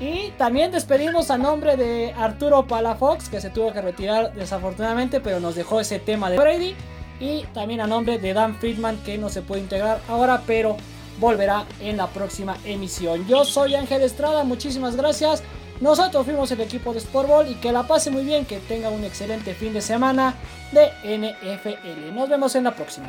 Y 0.00 0.30
también 0.38 0.72
despedimos 0.72 1.30
a 1.30 1.38
nombre 1.38 1.76
de 1.76 2.12
Arturo 2.18 2.66
Palafox, 2.66 3.28
que 3.28 3.40
se 3.40 3.50
tuvo 3.50 3.72
que 3.72 3.80
retirar 3.80 4.34
desafortunadamente, 4.34 5.20
pero 5.20 5.40
nos 5.40 5.54
dejó 5.54 5.80
ese 5.80 5.98
tema 5.98 6.30
de 6.30 6.38
Brady. 6.38 6.74
Y 7.20 7.44
también 7.54 7.80
a 7.80 7.86
nombre 7.86 8.18
de 8.18 8.34
Dan 8.34 8.56
Friedman, 8.56 8.98
que 9.04 9.18
no 9.18 9.28
se 9.28 9.40
puede 9.40 9.62
integrar 9.62 10.00
ahora, 10.08 10.42
pero 10.46 10.76
volverá 11.18 11.66
en 11.80 11.96
la 11.96 12.08
próxima 12.08 12.56
emisión. 12.64 13.26
Yo 13.26 13.44
soy 13.44 13.74
Ángel 13.74 14.02
Estrada, 14.02 14.44
muchísimas 14.44 14.96
gracias. 14.96 15.42
Nosotros 15.80 16.24
fuimos 16.24 16.50
el 16.52 16.60
equipo 16.60 16.94
de 16.94 17.00
Sportball 17.00 17.50
y 17.50 17.56
que 17.56 17.72
la 17.72 17.82
pase 17.82 18.10
muy 18.10 18.24
bien, 18.24 18.44
que 18.44 18.58
tenga 18.60 18.90
un 18.90 19.04
excelente 19.04 19.54
fin 19.54 19.72
de 19.72 19.80
semana 19.80 20.34
de 20.72 20.90
NFL. 21.18 22.14
Nos 22.14 22.28
vemos 22.28 22.54
en 22.54 22.64
la 22.64 22.74
próxima. 22.74 23.08